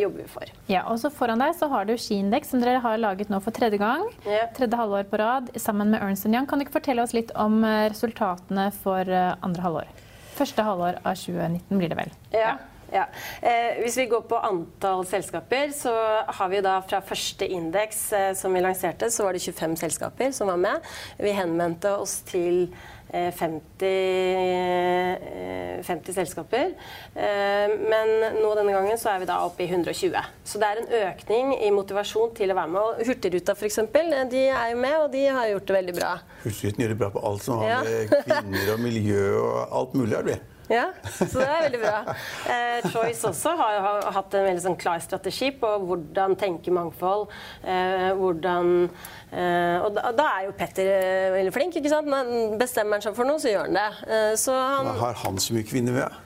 jobber 0.00 0.22
vi 0.22 0.26
for. 0.30 0.52
Ja, 0.70 0.82
og 0.90 0.98
så 1.00 1.10
Foran 1.12 1.40
deg 1.40 1.54
så 1.58 1.68
har 1.70 1.86
du 1.88 1.94
Skiindex, 1.98 2.50
som 2.52 2.62
dere 2.62 2.82
har 2.82 3.00
laget 3.00 3.30
nå 3.32 3.40
for 3.44 3.54
tredje 3.54 3.78
gang. 3.80 4.04
Tredje 4.56 4.78
halvår 4.78 5.08
på 5.10 5.20
rad 5.20 5.50
sammen 5.60 5.92
med 5.94 6.02
Ernst 6.02 6.28
Young. 6.28 6.48
Kan 6.48 6.60
du 6.60 6.66
ikke 6.66 6.78
fortelle 6.78 7.04
oss 7.04 7.14
litt 7.16 7.32
om 7.38 7.60
resultatene 7.64 8.68
for 8.82 9.10
andre 9.10 9.66
halvår? 9.66 9.92
Første 10.36 10.66
halvår 10.66 11.00
av 11.02 11.16
2019 11.16 11.80
blir 11.80 11.92
det 11.92 12.00
vel? 12.00 12.16
Ja. 12.34 12.48
ja. 12.48 12.56
Ja. 12.92 13.06
Eh, 13.42 13.82
hvis 13.82 13.96
vi 13.98 14.06
går 14.10 14.26
på 14.30 14.38
antall 14.38 15.06
selskaper, 15.08 15.72
så 15.74 15.92
har 16.38 16.50
vi 16.52 16.62
da 16.64 16.78
fra 16.86 17.02
første 17.04 17.48
indeks 17.50 18.02
eh, 18.14 18.32
som 18.38 18.54
vi 18.54 18.62
lanserte, 18.62 19.10
så 19.10 19.26
var 19.26 19.36
det 19.36 19.42
25 19.42 19.76
selskaper 19.80 20.30
som 20.36 20.52
var 20.52 20.60
med. 20.60 20.92
Vi 21.18 21.34
henvendte 21.34 21.96
oss 21.98 22.20
til 22.28 22.68
eh, 23.10 23.32
50, 23.34 23.90
50, 25.82 26.10
eh, 26.10 26.14
selskaper. 26.14 26.72
Eh, 27.14 27.74
men 27.74 28.14
nå 28.38 28.54
denne 28.58 28.74
gangen 28.76 29.02
så 29.02 29.14
er 29.14 29.22
vi 29.24 29.30
da 29.30 29.42
oppe 29.46 29.66
i 29.66 29.70
120. 29.70 30.14
Så 30.46 30.62
det 30.62 30.70
er 30.70 30.82
en 30.82 30.90
økning 31.02 31.54
i 31.58 31.72
motivasjon 31.74 32.34
til 32.38 32.54
å 32.54 32.58
være 32.58 32.74
med. 32.76 32.82
Og 32.82 33.06
Hurtigruta 33.10 33.58
f.eks. 33.58 33.82
De 34.30 34.48
er 34.48 34.72
jo 34.72 34.82
med, 34.82 34.98
og 35.02 35.10
de 35.14 35.26
har 35.26 35.50
gjort 35.56 35.70
det 35.70 35.80
veldig 35.80 35.96
bra. 35.98 36.18
Hurtigruten 36.44 36.86
gjør 36.86 36.94
det 36.94 37.00
bra 37.02 37.14
på 37.14 37.24
alt 37.30 37.46
som 37.46 37.64
har 37.64 37.72
ja. 37.74 38.20
kvinner 38.26 38.76
og 38.76 38.84
miljø 38.86 39.24
og 39.40 39.80
alt 39.80 39.98
mulig 39.98 40.12
å 40.12 40.20
gjøre. 40.20 40.44
Ja, 40.68 40.86
så 41.14 41.38
det 41.38 41.46
er 41.46 41.64
veldig 41.68 41.80
bra. 41.82 41.98
Eh, 42.50 42.86
Choice 42.90 43.28
også 43.28 43.52
har, 43.58 43.76
har, 43.84 44.06
hatt 44.16 44.34
en 44.34 44.46
veldig 44.48 44.62
sånn 44.64 44.78
klar 44.80 45.02
strategi 45.02 45.52
på 45.60 45.70
hvordan 45.86 46.34
tenke 46.40 46.74
mangfold. 46.74 47.28
Eh, 47.62 48.08
hvordan 48.18 48.72
eh, 48.86 49.84
Og 49.84 49.92
da, 49.94 50.10
da, 50.16 50.28
er 50.38 50.48
jo 50.48 50.56
Petter 50.58 50.90
eh, 50.90 51.26
veldig 51.36 51.54
flink. 51.54 51.78
ikke 51.78 51.92
sant? 51.92 52.10
Når 52.10 52.56
bestemmer 52.60 52.98
han 52.98 53.06
seg 53.06 53.18
for 53.18 53.28
noe, 53.28 53.42
så 53.42 53.52
gjør 53.52 53.68
han 53.68 53.78
det. 53.78 53.88
Eh, 54.06 54.32
så 54.42 54.56
han, 54.56 54.90
har 54.98 55.20
han 55.22 55.38
så 55.42 55.54
mye 55.54 55.68
kvinner 55.68 56.00
ved? 56.00 56.22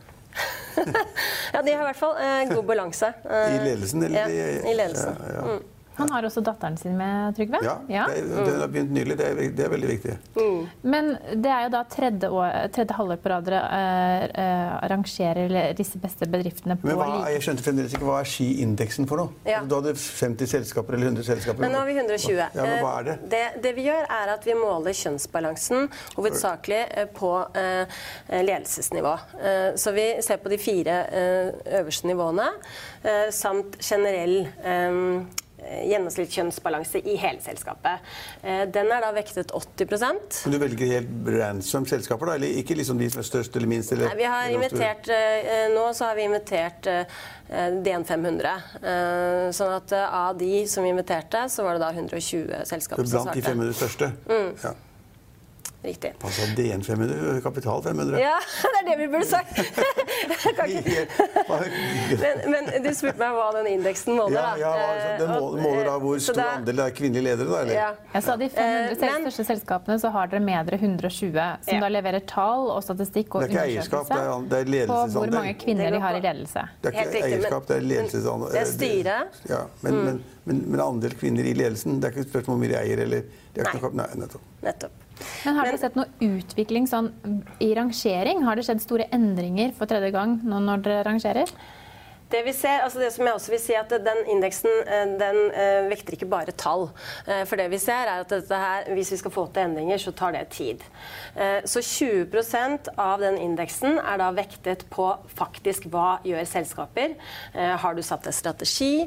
ja, 1.55 1.61
de 1.61 1.74
har 1.74 1.83
i 1.83 1.88
hvert 1.90 2.00
fall 2.00 2.16
eh, 2.22 2.55
god 2.55 2.64
balanse. 2.70 3.12
I 3.29 3.61
ledelsen? 3.66 4.09
Eller? 4.09 4.33
Ja, 4.33 4.48
i 4.70 4.79
ledelsen. 4.79 5.20
Ja, 5.20 5.37
ja. 5.37 5.44
Mm. 5.50 5.69
Han 6.00 6.14
har 6.14 6.28
også 6.28 6.42
datteren 6.44 6.76
sin 6.80 6.96
med, 6.98 7.34
Trygve? 7.36 7.60
Ja, 7.64 7.76
ja. 7.88 8.06
Det, 8.10 8.54
har 8.60 8.70
begynt 8.70 8.92
nylig. 8.94 9.16
Det 9.18 9.26
er, 9.26 9.40
det 9.56 9.64
er 9.66 9.72
veldig 9.72 9.90
viktig. 9.90 10.16
Mm. 10.36 10.60
Men 10.94 11.10
det 11.42 11.52
er 11.52 11.66
jo 11.66 11.72
da 11.74 11.82
tredje, 11.90 12.30
år, 12.30 12.56
tredje 12.74 12.96
halvår 12.96 13.20
på 13.20 13.32
rad 13.32 13.48
dere 13.48 13.60
uh, 13.60 14.24
uh, 14.34 14.76
arrangerer 14.84 15.54
disse 15.78 16.00
beste 16.00 16.28
bedriftene 16.30 16.76
på 16.80 16.88
Men 16.88 16.98
hva, 17.00 17.08
Jeg 17.34 17.44
skjønte 17.46 17.64
fremdeles 17.64 17.96
ikke 17.96 18.08
hva 18.08 18.20
er 18.22 18.30
Ski-indeksen 18.30 19.08
for 19.10 19.22
noe? 19.22 19.34
Ja. 19.48 19.62
Du 19.66 19.76
hadde 19.78 19.94
50 19.96 20.50
selskaper 20.54 20.96
eller 20.96 21.12
100 21.12 21.26
selskaper? 21.28 21.62
Men 21.64 21.74
nå 21.74 21.82
har 21.82 21.90
vi 21.90 21.96
120. 21.98 22.40
Ja, 22.40 22.48
men 22.56 22.84
hva 22.84 22.94
er 23.00 23.08
det? 23.10 23.16
Eh, 23.18 23.30
det? 23.34 23.44
det? 23.64 23.74
vi 23.76 23.86
gjør, 23.88 24.08
er 24.20 24.34
at 24.34 24.46
vi 24.46 24.56
måler 24.58 24.96
kjønnsbalansen 24.96 25.90
hovedsakelig 26.16 26.80
på 27.16 27.32
uh, 27.56 28.00
ledelsesnivå. 28.30 29.16
så 29.80 29.92
vi 29.94 30.06
ser 30.22 30.40
på 30.42 30.50
de 30.52 30.58
fire 30.60 30.96
øverste 31.80 32.08
nivåene 32.08 32.46
samt 33.34 33.78
generell 33.84 34.36
um, 35.60 36.08
kjønnsbalanse 36.10 37.02
i 37.04 37.16
hele 37.20 37.40
selskapet. 37.44 38.06
Eh, 38.42 38.64
den 38.72 38.90
er 38.90 39.04
da 39.04 39.10
vektet 39.14 39.52
80% 39.54 40.40
Men 40.46 40.54
Du 40.54 40.58
velger 40.62 40.92
helt 40.94 41.30
ransom 41.36 41.86
selskaper, 41.88 42.32
da? 42.32 42.38
Eller 42.40 42.60
ikke 42.60 42.76
liksom 42.78 43.00
de 43.00 43.10
som 43.12 43.22
er 43.22 43.28
størst 43.28 43.56
eller 43.56 43.70
minst? 43.70 43.92
Eller, 43.92 44.10
Nei, 44.10 44.20
vi 44.22 44.28
har 44.30 44.50
invitert, 44.54 45.10
eh, 45.14 45.68
nå 45.74 45.86
så 45.96 46.10
har 46.10 46.18
vi 46.18 46.28
invitert 46.28 46.90
DN 47.50 48.04
500. 48.06 48.52
Sånn 49.56 49.72
at 49.74 49.92
av 49.98 50.36
de 50.38 50.60
som 50.70 50.84
vi 50.86 50.92
inviterte, 50.92 51.48
så 51.50 51.64
var 51.66 51.74
det 51.74 51.82
da 51.82 51.90
120 51.90 52.62
selskaper 52.68 53.02
som 53.02 53.26
svarte. 53.26 53.34
Blant 53.34 53.34
de 53.34 53.42
500 53.48 53.74
største? 53.80 54.12
Mm. 54.30 54.52
Ja. 54.62 54.74
Riktig. 55.82 56.12
Altså 56.20 56.46
DN 56.56 56.82
500, 56.84 57.40
Kapital 57.40 57.82
500. 57.82 58.18
Ja, 58.20 58.34
det 58.62 58.80
er 58.80 58.88
det 58.90 58.96
vi 59.00 59.06
burde 59.08 59.26
sagt! 59.26 59.56
men, 62.20 62.50
men, 62.52 62.68
du 62.84 62.90
spurte 62.92 63.16
meg 63.22 63.32
hva 63.38 63.46
den 63.56 63.68
indeksen 63.70 64.18
måler, 64.18 64.36
da. 64.36 64.50
Ja, 64.60 64.72
ja 64.76 65.14
Den 65.22 65.32
måler, 65.32 65.62
måler 65.64 65.88
da 65.88 65.94
hvor 66.02 66.20
stor 66.20 66.42
andel 66.44 66.84
er 66.84 66.92
kvinnelige 66.98 67.24
ledere, 67.30 67.48
da? 67.48 67.62
Eller? 67.64 67.74
Ja. 67.78 67.88
Jeg 68.12 68.26
sa 68.28 68.36
de 68.42 68.50
500 68.52 68.66
eh, 68.66 69.00
men, 69.00 69.24
største 69.24 69.48
selskapene, 69.54 69.96
så 70.04 70.12
har 70.12 70.28
dere 70.34 70.44
med 70.44 70.68
dere 70.68 70.82
120, 70.82 71.40
som 71.64 71.78
ja. 71.78 71.80
da 71.80 71.92
leverer 71.96 72.28
tall 72.28 72.68
og 72.74 72.84
statistikk 72.84 73.40
og 73.40 73.48
undersøkelse 73.48 74.20
det 74.50 74.60
er, 74.60 74.68
det 74.68 74.82
er 74.84 74.90
på 74.90 75.02
hvor 75.16 75.32
mange 75.32 75.56
kvinner 75.64 75.96
de 75.96 76.04
har 76.04 76.16
i 76.18 76.22
ledelse. 76.28 76.68
Det 76.84 76.92
er 76.92 77.08
ikke 77.08 77.24
eierskap, 77.30 77.68
det 77.70 77.78
er 77.80 77.86
ledelsesandel. 77.88 78.52
Det 78.52 78.60
er 78.66 78.72
styret. 78.74 79.44
Ja, 79.48 79.64
men, 79.80 79.96
mm. 79.96 80.04
men, 80.04 80.24
men, 80.44 80.64
men, 80.74 80.84
andel 80.84 81.16
kvinner 81.16 81.48
i 81.48 81.56
ledelsen, 81.56 82.02
det 82.02 82.10
er 82.10 82.18
ikke 82.18 82.28
et 82.28 82.34
spørsmål 82.34 82.60
om 82.60 82.66
mye 82.66 82.74
de 82.74 82.82
eier 82.84 83.08
eller 83.08 83.38
Nei. 83.50 83.78
Nei, 83.98 84.06
nettopp. 84.20 84.42
nettopp. 84.62 84.99
Men 85.44 85.59
Har 85.59 85.68
dere 85.68 85.80
sett 85.80 85.98
noe 85.98 86.09
utvikling 86.24 86.88
sånn, 86.90 87.11
i 87.62 87.72
rangering? 87.76 88.44
Har 88.46 88.56
det 88.56 88.66
skjedd 88.68 88.83
store 88.85 89.09
endringer 89.14 89.74
for 89.76 89.90
tredje 89.90 90.12
gang 90.14 90.38
nå 90.44 90.61
når 90.64 90.85
dere 90.87 91.06
rangerer? 91.09 91.52
Det 92.30 92.42
vi 92.46 92.52
ser, 92.54 92.84
altså 92.84 93.00
det 93.02 93.10
som 93.14 93.26
jeg 93.26 93.34
også 93.34 93.50
vil 93.50 93.60
si 93.62 93.74
at 93.74 93.90
Den 93.90 94.20
indeksen 94.30 94.70
eh, 94.86 95.14
den 95.20 95.38
uh, 95.50 95.88
vekter 95.90 96.14
ikke 96.14 96.28
bare 96.30 96.54
tall. 96.54 96.88
Uh, 97.26 97.42
for 97.48 97.58
det 97.58 97.66
vi 97.72 97.78
ser 97.82 98.06
er 98.06 98.22
at 98.22 98.34
her, 98.50 98.92
Hvis 98.94 99.12
vi 99.12 99.18
skal 99.20 99.34
få 99.34 99.46
til 99.54 99.66
endringer, 99.66 99.98
så 99.98 100.12
tar 100.12 100.32
det 100.32 100.48
tid. 100.50 100.82
Så 101.64 101.80
20% 101.80 102.88
av 102.98 103.20
den 103.20 103.36
indeksen 103.38 103.98
er 103.98 104.18
da 104.18 104.30
vektet 104.34 104.84
på 104.90 105.06
faktisk 105.36 105.86
hva 105.90 106.20
gjør 106.24 106.44
selskaper. 106.44 107.14
har 107.54 107.94
du 107.94 108.02
satt 108.02 108.24
deg 108.24 108.34
strategi, 108.34 109.06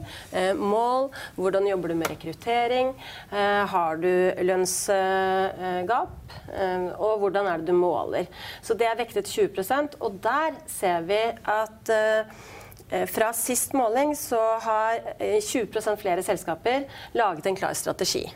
mål, 0.55 1.09
hvordan 1.35 1.67
jobber 1.67 1.91
du 1.91 1.95
med 1.99 2.09
rekruttering, 2.09 2.93
har 3.31 4.01
du 4.01 4.31
lønnsgap, 4.41 6.15
og 6.97 7.13
hvordan 7.19 7.47
er 7.47 7.61
det 7.61 7.67
du 7.67 7.77
måler. 7.77 8.27
Så 8.61 8.73
det 8.73 8.87
er 8.87 8.99
vektet 8.99 9.29
20% 9.29 9.99
og 9.99 10.19
der 10.23 10.57
ser 10.67 11.01
vi 11.07 11.21
at 11.43 11.93
Eh, 11.93 12.25
fra 13.09 13.31
sist 13.33 13.73
måling 13.73 14.15
så 14.17 14.39
har 14.61 14.99
20 15.19 15.79
eh, 15.79 15.95
flere 15.97 16.23
selskaper 16.23 16.87
laget 17.17 17.45
en 17.45 17.55
klar 17.55 17.73
strategi. 17.73 18.27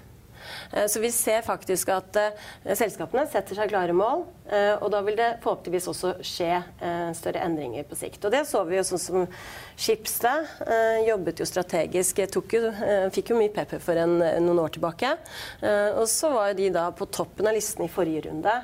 Så 0.87 0.99
vi 1.03 1.09
ser 1.11 1.41
faktisk 1.43 1.89
at 1.91 2.17
selskapene 2.79 3.25
setter 3.27 3.57
seg 3.57 3.67
klare 3.67 3.91
mål, 3.95 4.21
og 4.79 4.85
da 4.93 5.01
vil 5.03 5.17
det 5.19 5.25
forhåpentligvis 5.43 5.89
også 5.91 6.11
skje 6.23 6.61
større 7.17 7.41
endringer 7.43 7.83
på 7.87 7.97
sikt. 7.99 8.23
Og 8.23 8.31
det 8.31 8.45
så 8.47 8.61
vi 8.67 8.77
jo 8.77 8.85
sånn 8.87 9.01
som 9.01 9.25
Schibsted 9.75 10.47
jobbet 11.03 11.41
jo 11.43 11.47
strategisk, 11.49 12.21
jo, 12.23 12.43
fikk 13.11 13.33
jo 13.33 13.39
mye 13.41 13.51
pepper 13.55 13.83
for 13.83 13.99
en, 13.99 14.21
noen 14.45 14.63
år 14.63 14.77
tilbake. 14.77 15.17
Og 15.99 16.05
så 16.11 16.31
var 16.31 16.55
de 16.55 16.69
da 16.79 16.85
på 16.95 17.09
toppen 17.11 17.51
av 17.51 17.57
listen 17.57 17.83
i 17.83 17.91
forrige 17.91 18.29
runde. 18.29 18.55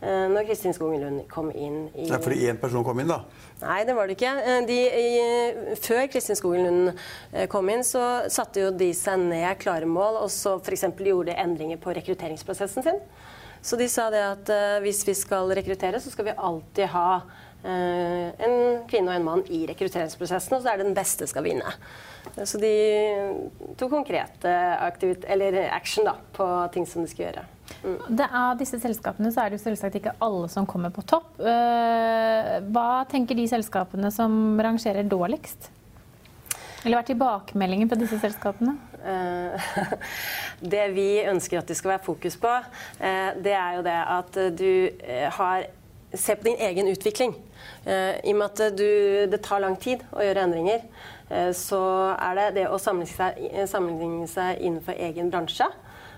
Eh, 0.00 0.26
når 0.32 0.46
Kristin 0.48 0.72
Skogen 0.72 1.02
Lund 1.02 1.24
kom 1.28 1.50
inn 1.52 1.82
i 1.92 2.06
er 2.08 2.22
fordi 2.24 2.46
én 2.48 2.56
person 2.60 2.84
kom 2.86 3.02
inn, 3.02 3.10
da? 3.10 3.18
Nei, 3.60 3.82
det 3.84 3.94
var 3.96 4.08
det 4.08 4.16
ikke. 4.16 4.30
Eh, 4.40 4.60
de, 4.68 4.78
i, 4.88 5.74
før 5.82 6.06
Kristin 6.12 6.38
Skogen 6.38 6.64
Lund 6.64 6.92
eh, 7.32 7.46
kom 7.50 7.68
inn, 7.72 7.84
så 7.84 8.24
satte 8.32 8.64
jo 8.64 8.70
de 8.72 8.90
seg 8.96 9.20
ned 9.20 9.60
klare 9.60 9.88
mål, 9.88 10.22
og 10.24 10.32
så 10.32 10.56
f.eks. 10.60 10.86
gjorde 11.04 11.36
endringer 11.36 11.80
på 11.80 11.94
rekrutteringsprosessen 11.98 12.86
sin. 12.86 13.00
Så 13.60 13.76
de 13.76 13.90
sa 13.92 14.06
det 14.08 14.20
at 14.24 14.50
uh, 14.56 14.78
hvis 14.80 15.02
vi 15.04 15.12
skal 15.12 15.50
rekruttere, 15.52 15.98
så 16.00 16.08
skal 16.08 16.30
vi 16.30 16.32
alltid 16.32 16.88
ha 16.94 17.08
uh, 17.20 18.28
en 18.40 18.54
kvinne 18.88 19.10
og 19.10 19.18
en 19.18 19.26
mann 19.26 19.42
i 19.52 19.66
rekrutteringsprosessen, 19.68 20.56
og 20.56 20.64
så 20.64 20.72
er 20.72 20.80
det 20.80 20.86
den 20.88 20.96
beste 20.96 21.28
skal 21.28 21.44
vinne. 21.44 21.74
Så 22.40 22.56
de 22.60 22.72
tok 23.76 23.92
konkrete 23.92 24.54
action 25.68 26.08
da, 26.08 26.16
på 26.32 26.48
ting 26.72 26.88
som 26.88 27.04
de 27.04 27.12
skulle 27.12 27.28
gjøre. 27.28 27.44
Det 27.80 28.26
Av 28.28 28.58
disse 28.60 28.78
selskapene 28.82 29.30
så 29.32 29.42
er 29.42 29.50
det 29.50 29.60
jo 29.60 29.64
selvsagt 29.64 29.96
ikke 30.00 30.16
alle 30.22 30.48
som 30.52 30.66
kommer 30.68 30.92
på 30.92 31.04
topp. 31.08 31.38
Eh, 31.40 32.52
hva 32.68 33.04
tenker 33.08 33.38
de 33.38 33.46
selskapene 33.48 34.10
som 34.12 34.60
rangerer 34.60 35.08
dårligst? 35.08 35.70
Eller 36.84 36.96
hva 36.96 37.02
er 37.02 37.10
tilbakemeldingen 37.10 37.88
på 37.88 37.98
disse 38.00 38.20
selskapene? 38.20 38.76
Eh, 39.00 39.74
det 40.74 40.86
vi 40.96 41.08
ønsker 41.30 41.60
at 41.60 41.70
det 41.70 41.78
skal 41.78 41.94
være 41.94 42.04
fokus 42.04 42.36
på, 42.40 42.52
eh, 43.00 43.30
det 43.40 43.56
er 43.56 43.78
jo 43.78 43.84
det 43.88 44.00
at 44.20 44.40
du 44.60 44.72
har 45.40 45.68
Se 46.10 46.34
på 46.34 46.42
din 46.42 46.56
egen 46.58 46.88
utvikling. 46.90 47.36
I 47.86 48.32
og 48.32 48.38
med 48.40 48.42
at 48.48 48.74
du, 48.74 49.28
det 49.30 49.38
tar 49.46 49.60
lang 49.62 49.76
tid 49.78 50.00
å 50.10 50.24
gjøre 50.26 50.42
endringer, 50.42 50.80
så 51.54 51.78
er 52.16 52.34
det 52.34 52.46
det 52.56 52.64
å 52.66 52.80
sammenligne 52.82 53.14
seg, 53.14 53.38
sammenligne 53.70 54.26
seg 54.26 54.58
innenfor 54.58 54.98
egen 55.06 55.30
bransje 55.30 55.68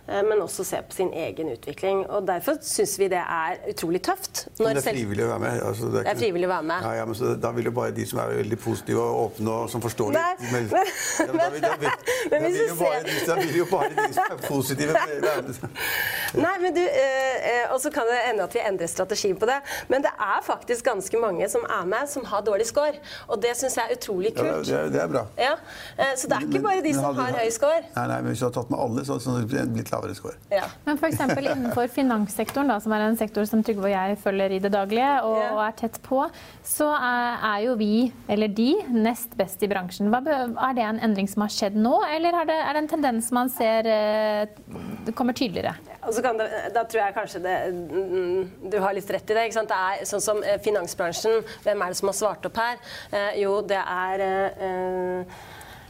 men 0.07 0.41
også 0.43 0.65
se 0.67 0.77
på 0.89 0.97
sin 0.97 1.13
egen 1.15 1.53
utvikling. 1.53 2.03
Og 2.11 2.27
Derfor 2.27 2.59
syns 2.63 2.99
vi 2.99 3.09
det 3.13 3.21
er 3.23 3.61
utrolig 3.71 4.03
tøft. 4.03 4.49
men 4.59 4.77
det 4.77 4.83
er 4.83 4.89
frivillig 4.91 5.25
å 5.25 5.29
være 5.29 5.43
med? 5.45 5.61
Altså, 5.63 5.91
det, 5.93 6.01
er 6.01 6.09
det 6.09 6.13
er 6.15 6.19
frivillig 6.19 6.49
å 6.49 6.53
være 6.53 6.67
med. 6.73 6.87
Ja, 6.89 6.93
ja, 6.99 7.05
men 7.05 7.41
Da 7.43 7.53
vil 7.57 7.71
jo 7.71 7.75
bare 7.77 7.95
de 7.95 8.07
som 8.07 8.19
er 8.19 8.35
veldig 8.43 8.59
positive 8.59 9.01
og 9.01 9.21
åpne 9.27 9.57
og 9.63 9.71
som 9.71 9.85
forstår 9.85 10.13
litt 10.17 10.43
men, 10.53 10.67
men, 10.73 10.91
ja, 11.21 11.27
men, 11.29 11.39
da, 11.39 11.49
vil, 11.51 11.63
da, 11.63 11.75
vil, 11.79 11.91
da, 12.33 12.43
vil 12.47 12.59
jo 12.67 12.77
bare, 12.83 13.03
de, 13.07 13.17
da 13.29 13.39
vil 13.41 13.57
jo 13.57 13.67
bare 13.71 13.91
de 13.99 14.09
som 14.17 14.35
er 14.37 14.43
positive 14.49 14.99
være 14.99 15.43
med. 15.47 15.63
Nei, 16.39 16.55
men 16.63 16.75
du, 16.75 16.81
eh, 16.81 17.63
eh, 17.63 17.73
Og 17.73 17.81
så 17.83 17.91
kan 17.93 18.09
det 18.09 18.19
ende 18.31 18.47
at 18.47 18.55
vi 18.55 18.63
endrer 18.63 18.91
strategien 18.91 19.37
på 19.39 19.49
det. 19.49 19.59
Men 19.89 20.05
det 20.05 20.13
er 20.13 20.41
faktisk 20.45 20.85
ganske 20.87 21.21
mange 21.21 21.49
som 21.53 21.65
er 21.65 21.87
med, 21.89 22.09
som 22.09 22.25
har 22.29 22.45
dårlig 22.47 22.67
score. 22.71 23.01
Og 23.29 23.41
det 23.43 23.55
syns 23.59 23.77
jeg 23.79 23.91
er 23.91 23.99
utrolig 23.99 24.35
kult. 24.37 24.49
Ja, 24.49 24.61
det, 24.63 24.79
er, 24.79 24.93
det 24.95 25.03
er 25.03 25.13
bra. 25.13 25.25
Ja, 25.39 25.55
Så 26.17 26.29
det 26.29 26.39
er 26.39 26.49
ikke 26.49 26.63
bare 26.65 26.83
de 26.85 26.95
som 26.97 27.17
har 27.19 27.37
høy 27.39 27.51
score. 27.55 27.83
Nei, 27.97 28.07
nei, 28.11 28.19
men 28.23 28.33
hvis 28.33 28.43
du 28.43 28.47
hadde 28.47 28.59
tatt 28.61 28.73
med 28.73 28.81
alle, 28.85 29.05
så 29.07 29.19
hadde 29.19 29.45
det 29.51 29.67
blitt 29.75 29.93
lavere 29.93 30.17
score. 30.17 30.37
Ja. 30.53 30.67
Men 30.87 31.01
f.eks. 31.01 31.21
innenfor 31.23 31.91
finanssektoren, 31.93 32.71
da, 32.73 32.79
som 32.83 32.95
er 32.97 33.07
en 33.07 33.19
sektor 33.21 33.47
som 33.49 33.63
Trygve 33.63 33.89
og 33.89 33.93
jeg 33.93 34.19
følger 34.23 34.57
i 34.57 34.61
det 34.63 34.73
daglige 34.75 35.11
og, 35.27 35.37
ja. 35.39 35.51
og 35.55 35.63
er 35.67 35.77
tett 35.79 35.99
på, 36.05 36.23
så 36.67 36.89
er, 36.97 37.39
er, 37.53 37.59
jo 37.67 37.77
vi, 37.81 37.93
eller 38.33 38.53
de, 38.53 38.71
nest 38.95 39.37
best 39.39 39.63
i 39.65 39.71
bransjen. 39.71 40.11
Hva, 40.13 40.23
er 40.23 40.77
det 40.79 40.87
en 40.87 41.03
endring 41.09 41.31
som 41.31 41.45
har 41.47 41.53
skjedd 41.55 41.79
nå, 41.79 41.95
eller 42.17 42.41
er 42.43 42.51
det, 42.51 42.59
er 42.63 42.77
det 42.77 42.85
en 42.85 42.93
tendens 42.93 43.31
man 43.35 43.51
ser 43.53 43.89
eh, 43.91 45.13
kommer 45.19 45.37
tydeligere? 45.37 45.75
Det, 46.03 46.49
da 46.75 46.83
tror 46.83 46.99
jeg 46.99 47.15
kanskje 47.15 47.41
det, 47.45 47.57
du 48.73 48.79
har 48.83 48.95
litt 48.95 49.11
rett 49.15 49.29
i 49.31 49.35
det. 49.37 49.45
ikke 49.47 49.59
sant? 49.61 49.71
Det 49.71 49.79
er 49.79 50.09
sånn 50.11 50.25
som 50.25 50.41
eh, 50.43 50.59
finansbransjen. 50.63 51.45
Hvem 51.63 51.85
er 51.85 51.93
det 51.93 51.99
som 52.01 52.11
har 52.11 52.17
svart 52.19 52.49
opp 52.49 52.59
her? 52.59 52.81
Eh, 53.15 53.39
jo, 53.45 53.61
det 53.63 53.79
er 53.79 54.25
eh, 54.27 55.37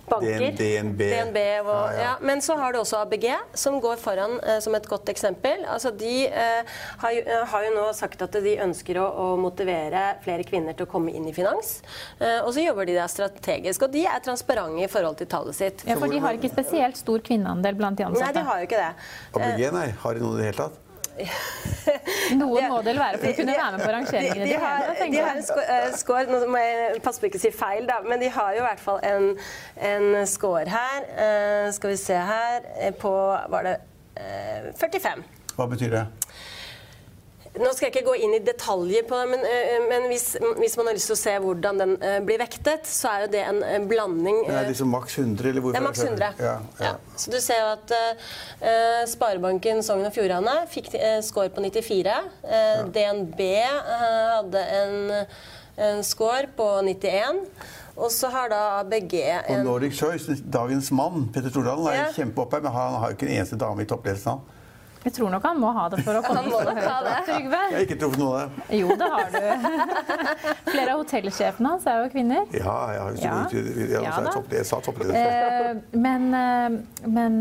banker. 0.09 0.53
DNB. 0.59 1.01
DNB 1.13 1.39
og, 1.63 1.69
ja, 1.95 2.01
ja. 2.03 2.13
Men 2.21 2.43
så 2.45 2.57
har 2.61 2.75
du 2.75 2.81
også 2.83 3.03
ABG, 3.03 3.27
som 3.55 3.79
går 3.83 4.01
foran 4.03 4.39
eh, 4.41 4.59
som 4.65 4.75
et 4.79 4.87
godt 4.89 5.11
eksempel. 5.13 5.65
Altså, 5.71 5.93
de 5.97 6.27
eh, 6.27 6.77
har, 7.03 7.15
jo, 7.17 7.23
eh, 7.23 7.45
har, 7.53 7.67
jo, 7.67 7.73
nå 7.77 7.87
sagt 7.97 8.23
at 8.25 8.39
de 8.45 8.57
ønsker 8.65 9.01
å, 9.03 9.07
å, 9.07 9.27
motivere 9.43 10.05
flere 10.25 10.47
kvinner 10.49 10.77
til 10.77 10.89
å 10.89 10.93
komme 10.93 11.15
inn 11.17 11.27
i 11.31 11.35
finans. 11.37 11.79
Eh, 12.19 12.41
og 12.43 12.53
så 12.55 12.67
jobber 12.67 12.89
de 12.89 12.99
der 12.99 13.11
strategisk. 13.13 13.87
Og 13.89 13.95
de 13.95 14.07
er 14.11 14.23
transparente 14.25 14.85
i 14.85 14.91
forhold 14.91 15.21
til 15.23 15.31
tallet 15.31 15.59
sitt. 15.59 15.87
Ja, 15.89 15.99
For 16.01 16.13
de 16.13 16.23
har 16.23 16.39
ikke 16.39 16.53
spesielt 16.53 17.01
stor 17.01 17.25
kvinneandel 17.25 17.79
blant 17.79 18.01
de 18.01 18.09
ansatte? 18.09 18.31
Nei, 18.31 18.37
de 18.39 18.47
har 18.49 18.63
jo 18.63 18.71
ikke 18.71 18.83
det. 18.83 18.93
ABG, 19.39 19.69
nei. 19.79 19.89
Har 20.05 20.19
de 20.19 20.25
noe 20.25 20.37
i 20.37 20.43
det 20.43 20.51
hele 20.53 20.61
tatt? 20.65 20.82
Noen 22.41 22.69
må 22.71 22.79
det 22.81 22.93
vel 22.93 23.01
være 23.01 23.19
for 23.21 23.29
å 23.33 23.37
kunne 23.37 23.57
være 23.57 23.77
med 23.77 23.85
på 23.85 23.91
rangeringene? 23.95 24.47
De, 24.47 24.53
de, 24.53 24.61
har, 24.63 24.87
de 24.99 25.19
har 25.19 25.37
en 25.37 25.43
eh, 25.43 25.97
score, 25.99 26.25
Nå 26.31 26.41
må 26.51 26.63
jeg 26.63 27.03
passe 27.05 27.23
på 27.23 27.29
ikke 27.29 27.41
å 27.41 27.45
si 27.45 27.53
feil, 27.55 27.87
da, 27.91 28.01
men 28.07 28.23
de 28.23 28.31
har 28.33 28.57
jo 28.57 28.63
i 28.63 28.67
hvert 28.67 28.83
fall 28.83 29.01
en, 29.07 29.29
en 29.91 30.09
score 30.31 30.65
her. 30.73 31.09
Uh, 31.13 31.69
skal 31.77 31.95
vi 31.95 32.01
se 32.01 32.17
her 32.17 32.67
eh, 32.79 32.95
På 32.97 33.13
var 33.53 33.69
det 33.69 33.77
uh, 34.19 34.73
45. 34.81 35.25
Hva 35.57 35.69
betyr 35.69 35.93
det? 35.93 36.07
Nå 37.53 37.69
skal 37.77 37.91
jeg 37.91 37.93
ikke 37.93 38.07
gå 38.07 38.15
inn 38.25 38.33
i 38.33 38.41
detaljer 38.41 39.05
på 39.05 39.17
det, 39.21 39.25
men, 39.29 39.43
eh, 39.45 39.83
men 39.85 40.07
hvis, 40.09 40.39
hvis, 40.57 40.77
man 40.81 40.89
har 40.89 40.97
lyst 40.97 41.11
til 41.11 41.17
å 41.19 41.21
se 41.21 41.35
hvordan 41.45 41.81
den 41.83 41.91
uh, 42.01 42.15
blir 42.25 42.41
vektet, 42.41 42.87
så 42.89 43.11
er 43.11 43.27
jo 43.27 43.33
det 43.35 43.43
en, 43.45 43.59
en 43.67 43.85
blanding 43.91 44.39
uh, 44.47 44.49
Det 44.49 44.61
er 44.63 44.71
liksom 44.71 44.93
maks 44.95 45.19
100, 45.21 45.51
eller 45.51 45.65
hvorfor? 45.67 45.77
Det 45.77 45.83
er 45.83 45.85
maks 45.85 46.05
100. 46.07 46.31
Ja, 46.41 46.55
ja. 46.81 46.87
Ja. 46.87 47.19
Så 47.21 47.35
du 47.35 47.37
ser 47.45 47.61
jo 47.61 47.69
at 47.75 47.93
uh, 47.93 49.03
Sparebanken 49.11 49.85
Sogn 49.85 50.07
og 50.09 50.15
Fjordane 50.17 50.63
fikk 50.73 50.95
score 51.27 51.53
på 51.53 51.61
94. 51.65 52.17
DNB 52.95 53.41
hadde 53.43 54.65
en, 54.79 54.97
en 55.91 56.03
score 56.07 56.49
på 56.57 56.69
91. 56.89 57.45
Og 58.01 58.09
så 58.15 58.31
har 58.33 58.49
da 58.49 58.63
ABG 58.81 59.19
en 59.21 59.61
Og 59.61 59.67
Nordic 59.67 59.99
Choice, 59.99 60.39
dagens 60.41 60.89
mann, 60.95 61.29
Petter 61.35 61.53
Stordalen, 61.53 61.91
er 61.93 61.99
ja. 62.01 62.09
kjempeoppe 62.17 62.57
her, 62.57 62.65
men 62.65 62.77
han 62.79 62.99
har 63.03 63.13
jo 63.13 63.19
ikke 63.19 63.29
en 63.29 63.37
eneste 63.37 63.61
dame 63.61 63.85
i 63.85 63.89
toppledelsen. 63.93 64.41
Jeg 65.03 65.15
tror 65.17 65.33
nok 65.33 65.47
han 65.47 65.59
må 65.59 65.71
ha 65.75 65.89
det 65.93 66.03
for 66.07 66.19
å 66.19 66.23
komme 66.27 66.43
seg 66.47 66.69
høyt 66.79 66.87
opp, 66.87 67.27
Trygve. 67.27 67.61
Jeg 67.63 67.75
har 67.75 67.87
ikke 67.87 67.99
truffet 68.03 68.21
noe 68.23 68.43
av 68.43 68.43
det. 68.43 68.79
Jo, 68.79 68.97
det 68.99 69.09
har 69.15 69.33
du. 69.33 69.39
Flere 70.73 70.95
av 70.95 71.03
hotellsjefene 71.03 71.73
hans 71.75 71.89
er 71.91 71.99
jo 72.03 72.11
kvinner. 72.13 72.45
Ja, 72.55 72.77
jeg, 72.93 73.01
har 73.03 73.19
ja. 73.19 73.35
jeg, 73.51 73.89
ja, 73.97 74.15
topp, 74.29 74.53
jeg 74.55 74.69
sa 74.69 74.79
toppleder. 74.85 75.19
Eh, 75.19 75.81
men, 75.99 76.29
eh, 76.39 77.09
men 77.11 77.41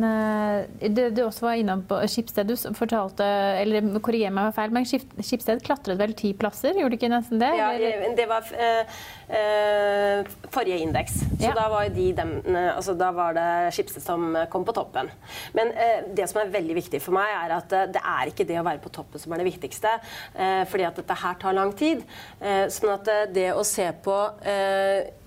du, 0.81 0.89
det 1.01 1.09
du 1.17 1.23
også 1.27 1.47
var 1.49 1.61
innom 1.61 1.83
på 1.87 1.99
Skipsted, 2.11 2.49
du 2.49 2.55
fortalte 2.77 3.25
Eller 3.61 3.85
korriger 4.03 4.33
meg 4.33 4.49
med 4.49 4.55
feil, 4.55 4.73
men 4.73 4.87
Skipsted 4.87 5.61
klatret 5.65 5.99
vel 5.99 6.15
ti 6.17 6.33
plasser? 6.37 6.77
Gjorde 6.77 6.95
de 6.95 6.99
ikke 6.99 7.11
nesten 7.13 7.41
det? 7.41 7.51
Ja, 7.59 7.69
det 8.17 8.27
var 8.29 8.49
eh, 8.57 10.25
forrige 10.51 10.81
indeks. 10.81 11.21
Så 11.37 11.51
ja. 11.51 11.55
da 11.57 11.67
var 11.71 11.91
de 11.93 12.07
dem, 12.17 12.33
altså, 12.55 12.95
da 12.97 13.11
var 13.15 13.37
det 13.37 13.47
Skipsted 13.75 14.03
som 14.03 14.33
kom 14.51 14.65
på 14.67 14.75
toppen. 14.75 15.11
Men 15.57 15.71
det 16.15 16.27
som 16.31 16.41
er 16.41 16.51
veldig 16.53 16.77
viktig 16.81 17.01
for 17.03 17.15
meg, 17.15 17.29
er 17.37 17.50
er 17.51 17.59
at 17.59 17.75
eh, 17.75 17.87
det 17.95 18.01
er 18.01 18.31
ikke 18.31 18.47
det 18.49 18.59
å 18.59 18.65
være 18.65 18.81
på 18.83 18.91
toppen 18.93 19.21
som 19.21 19.33
er 19.33 19.41
det 19.41 19.49
viktigste. 19.51 19.93
Eh, 20.33 20.63
fordi 20.71 20.87
at 20.87 20.99
dette 21.01 21.17
her 21.23 21.39
tar 21.41 21.57
lang 21.57 21.73
tid. 21.77 22.03
Eh, 22.39 22.65
sånn 22.73 22.93
at 22.95 23.11
det 23.35 23.51
å 23.55 23.65
se 23.67 23.87
på 24.03 24.17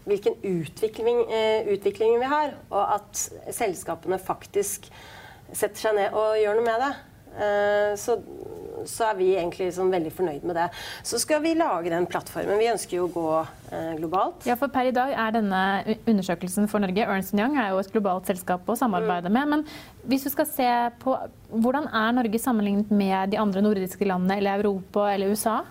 hvilken 0.05 0.35
utvikling, 0.45 1.23
utvikling 1.73 2.19
vi 2.21 2.29
har, 2.29 2.53
og 2.69 2.83
at 2.99 3.21
selskapene 3.57 4.19
faktisk 4.21 4.91
setter 5.49 5.81
seg 5.81 5.97
ned 5.97 6.17
og 6.19 6.37
gjør 6.41 6.59
noe 6.59 6.67
med 6.67 6.83
det, 6.83 6.91
så 8.01 8.19
så 8.89 9.11
er 9.11 9.19
vi 9.19 9.29
egentlig 9.37 9.69
liksom 9.69 9.91
veldig 9.93 10.13
fornøyd 10.15 10.47
med 10.47 10.59
det. 10.59 10.67
Så 11.07 11.19
skal 11.23 11.43
vi 11.45 11.55
lage 11.59 11.93
den 11.93 12.07
plattformen. 12.11 12.59
Vi 12.61 12.71
ønsker 12.71 12.99
jo 12.99 13.07
å 13.09 13.13
gå 13.15 13.29
eh, 13.73 13.93
globalt. 13.99 14.47
Ja, 14.49 14.57
for 14.61 14.73
Per 14.73 14.91
i 14.91 14.95
dag 14.95 15.13
er 15.13 15.37
denne 15.37 15.63
undersøkelsen 16.05 16.69
for 16.71 16.85
Norge 16.85 17.07
Ernst 17.07 17.35
Young 17.37 17.59
er 17.61 17.73
jo 17.73 17.83
et 17.83 17.93
globalt 17.95 18.29
selskap 18.31 18.69
å 18.69 18.79
samarbeide 18.79 19.33
mm. 19.33 19.39
med. 19.39 19.53
Men 19.55 20.11
hvis 20.11 20.27
du 20.27 20.33
skal 20.35 20.49
se 20.51 20.73
på 21.03 21.17
hvordan 21.55 21.89
er 21.93 22.19
Norge 22.19 22.43
sammenlignet 22.43 22.93
med 22.95 23.35
de 23.35 23.41
andre 23.41 23.65
nordiske 23.65 24.09
landene 24.09 24.41
eller 24.41 24.61
Europa 24.61 25.09
eller 25.13 25.33
USA? 25.33 25.63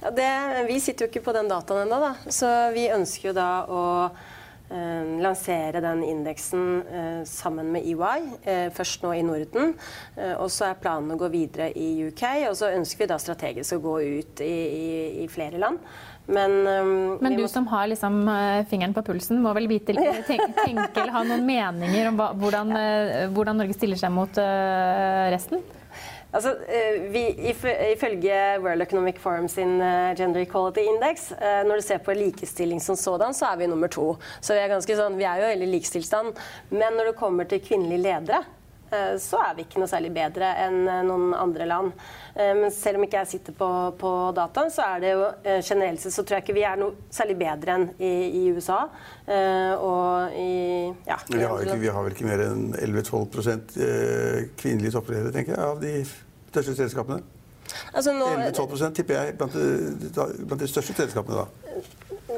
Ja, 0.00 0.10
det, 0.12 0.32
vi 0.68 0.80
sitter 0.82 1.06
jo 1.06 1.12
ikke 1.12 1.24
på 1.28 1.36
den 1.36 1.48
dataen 1.48 1.86
ennå, 1.86 2.00
da. 2.02 2.12
Så 2.32 2.50
vi 2.74 2.90
ønsker 2.92 3.30
jo 3.30 3.36
da 3.36 3.50
å 3.68 3.82
Eh, 4.10 4.38
lansere 4.70 5.80
den 5.82 6.02
indeksen 6.06 6.82
eh, 6.86 7.22
sammen 7.26 7.72
med 7.74 7.86
EY, 7.90 8.28
eh, 8.44 8.68
først 8.74 9.02
nå 9.02 9.14
i 9.16 9.24
Norden. 9.26 9.74
og 10.38 10.50
så 10.52 10.68
er 10.68 10.78
planen 10.80 11.10
å 11.14 11.18
gå 11.18 11.28
videre 11.32 11.70
i 11.74 12.06
UK, 12.06 12.22
og 12.50 12.56
så 12.58 12.70
ønsker 12.76 13.04
vi 13.04 13.10
da 13.10 13.18
strategisk 13.18 13.76
å 13.76 13.82
gå 13.82 13.96
ut 14.20 14.42
i, 14.44 14.52
i, 14.52 14.86
i 15.24 15.28
flere 15.28 15.58
land. 15.58 15.80
Men, 16.30 16.62
Men, 16.62 17.34
du 17.34 17.42
må... 17.42 17.48
som 17.50 17.66
har 17.72 17.88
liksom, 17.90 18.22
fingeren 18.70 18.94
på 18.94 19.02
pulsen, 19.02 19.40
må 19.42 19.54
vel 19.56 19.66
vite, 19.70 19.96
tenke, 20.28 20.52
tenke 20.60 21.02
eller 21.02 21.14
ha 21.16 21.24
noen 21.26 21.46
meninger 21.46 22.12
om 22.12 22.20
hva, 22.20 22.30
hvordan, 22.38 22.74
hvordan, 23.34 23.62
Norge 23.64 23.74
stiller 23.74 23.98
seg 23.98 24.14
mot 24.14 24.38
resten? 25.34 25.64
Altså, 26.32 26.52
eh, 26.68 27.02
vi, 27.10 27.24
Ifølge 27.92 28.34
World 28.62 28.82
Economic 28.82 29.18
Forum 29.18 29.48
sin 29.48 29.80
eh, 29.80 30.14
Gender 30.18 30.40
Equality 30.40 30.84
Index, 30.86 31.32
eh, 31.32 31.62
når 31.66 31.80
du 31.80 31.82
ser 31.82 31.98
på 31.98 32.14
likestilling 32.14 32.80
som 32.80 32.96
sådan, 32.96 33.34
så 33.34 33.50
er 33.50 33.56
vi 33.56 33.66
nummer 33.66 33.90
to. 33.90 34.16
Så 34.40 34.54
vi 34.54 34.62
er, 34.62 34.70
ganske 34.70 34.96
sånn, 34.96 35.18
vi 35.18 35.26
er 35.26 35.42
jo 35.42 35.50
veldig 35.50 35.70
likestillstand, 35.74 36.38
Men 36.70 36.94
når 36.94 37.10
det 37.10 37.18
kommer 37.18 37.44
til 37.50 37.62
kvinnelige 37.64 38.04
ledere, 38.04 38.44
så 39.22 39.40
er 39.44 39.56
vi 39.56 39.64
ikke 39.66 39.80
noe 39.82 39.90
særlig 39.90 40.10
bedre 40.14 40.50
enn 40.64 40.80
noen 41.06 41.34
andre 41.36 41.66
land. 41.68 41.92
Men 42.34 42.70
selv 42.74 42.98
om 42.98 43.06
ikke 43.06 43.20
jeg 43.20 43.30
sitter 43.32 43.56
på, 43.56 43.68
på 44.00 44.12
dataen, 44.36 44.70
så 44.74 44.86
er 44.94 45.02
det 45.02 45.12
jo 45.14 45.24
generelt 45.66 46.02
sett 46.02 46.14
så 46.14 46.24
tror 46.24 46.38
jeg 46.38 46.46
ikke 46.46 46.56
vi 46.58 46.66
er 46.66 46.78
noe 46.80 47.08
særlig 47.14 47.36
bedre 47.40 47.76
enn 47.76 47.86
i, 47.98 48.12
i 48.40 48.44
USA. 48.54 48.80
Og 49.80 50.38
i 50.38 50.50
ja, 51.06 51.18
vi, 51.30 51.42
har 51.42 51.66
ikke, 51.66 51.80
vi 51.82 51.92
har 51.94 52.06
vel 52.06 52.16
ikke 52.16 52.30
mer 52.30 52.44
enn 52.48 52.70
11-12% 52.78 53.76
kvinnelige 54.60 54.96
toppledere, 54.96 55.34
tenker 55.34 55.56
jeg, 55.56 55.68
av 55.70 55.82
de 55.82 55.94
største 56.50 56.78
selskapene. 56.82 57.22
Altså 57.94 58.12
11-12% 58.14 58.94
tipper 58.98 59.18
jeg 59.18 59.36
blant 59.38 59.54
de, 59.54 59.66
blant 60.46 60.60
de 60.60 60.68
største 60.70 60.96
selskapene 61.04 61.42
da. 61.42 61.59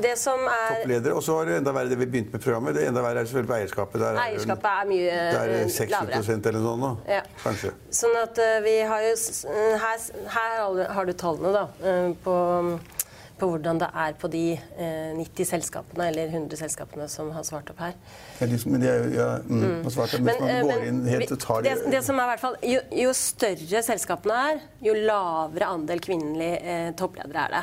Det 0.00 0.14
som 0.18 0.46
er... 0.48 0.78
Toppledere. 0.78 1.14
Og 1.18 1.22
så 1.26 1.36
er 1.42 1.50
det 1.50 1.58
enda 1.60 1.74
verre 1.76 1.92
det 1.92 1.98
vi 2.00 2.08
begynte 2.14 2.36
med 2.36 2.44
programmet. 2.44 2.76
Det 2.78 2.86
enda 2.88 3.02
verre 3.04 3.22
er 3.22 3.28
selvfølgelig 3.28 3.50
på 3.50 3.58
eierskapet. 3.58 4.00
Der 4.00 4.20
eierskapet 4.22 4.70
er, 4.70 4.88
mye 4.88 5.18
der 5.36 5.54
er 5.58 5.68
60 5.68 5.92
lavere. 5.92 6.38
eller 6.52 6.64
noe 6.64 6.80
nå. 6.80 6.92
Ja. 7.10 7.20
Kanskje. 7.42 7.74
Sånn 8.02 8.16
at 8.22 8.40
uh, 8.40 8.56
vi 8.64 8.78
har 8.88 9.06
jo 9.06 9.14
Her, 9.82 10.08
her 10.36 10.82
har 10.96 11.08
du 11.08 11.12
tallene, 11.12 11.52
da. 11.54 11.66
På 12.24 12.36
på 13.40 13.48
hvordan 13.50 13.80
det 13.80 13.88
er 14.04 14.14
på 14.18 14.28
de 14.32 14.42
eh, 14.54 15.12
90 15.18 15.48
selskapene 15.48 16.08
eller 16.10 16.30
100 16.30 16.58
selskapene 16.60 17.08
som 17.10 17.30
har 17.34 17.46
svart 17.46 17.70
opp 17.72 17.80
her. 17.82 17.94
Ja, 18.38 18.48
liksom, 18.50 18.74
men 18.74 18.84
de 18.84 18.90
er, 18.90 19.06
ja, 19.14 19.28
mm, 19.42 19.62
mm. 19.62 19.90
svart 19.94 20.14
opp, 20.16 20.24
men, 20.26 20.40
man 20.42 20.68
går 20.70 20.86
inn 20.88 21.00
helt 21.08 21.32
vi, 21.32 21.56
det, 21.66 21.74
det, 21.94 22.02
som 22.06 22.20
er 22.22 22.30
hvert 22.32 22.42
fall, 22.42 22.58
jo, 22.66 22.80
jo, 23.02 23.14
større 23.16 23.84
selskapene 23.86 24.40
er, 24.52 24.64
jo 24.84 24.96
lavere 24.98 25.70
andel 25.74 26.02
kvinnelige 26.02 26.58
eh, 26.62 26.88
toppledere 26.98 27.46
er 27.46 27.56
det. 27.56 27.62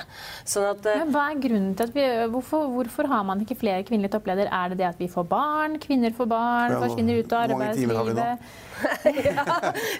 Sånn 0.53 0.69
at, 0.71 0.89
eh, 0.89 1.03
men 1.03 1.13
hva 1.15 1.27
er 1.32 1.43
grunnen 1.47 1.75
til 1.79 1.89
at 1.89 1.99
vi, 1.99 2.08
hvorfor, 2.36 2.69
hvorfor, 2.75 3.10
har 3.10 3.27
man 3.27 3.43
ikke 3.45 3.60
flere 3.60 3.86
kvinnelige 3.88 4.17
toppledere? 4.17 4.51
Er 4.51 4.73
det 4.73 4.82
det 4.82 4.89
at 4.91 5.01
vi 5.01 5.10
får 5.12 5.27
barn? 5.29 5.79
Kvinner 5.82 6.15
får 6.15 6.32
barn, 6.32 6.75
ja, 6.75 6.82
forsvinner 6.84 7.21
ut 7.21 7.38
av 7.38 7.47
arbeidslivet? 7.49 8.49
Ja, 9.05 9.45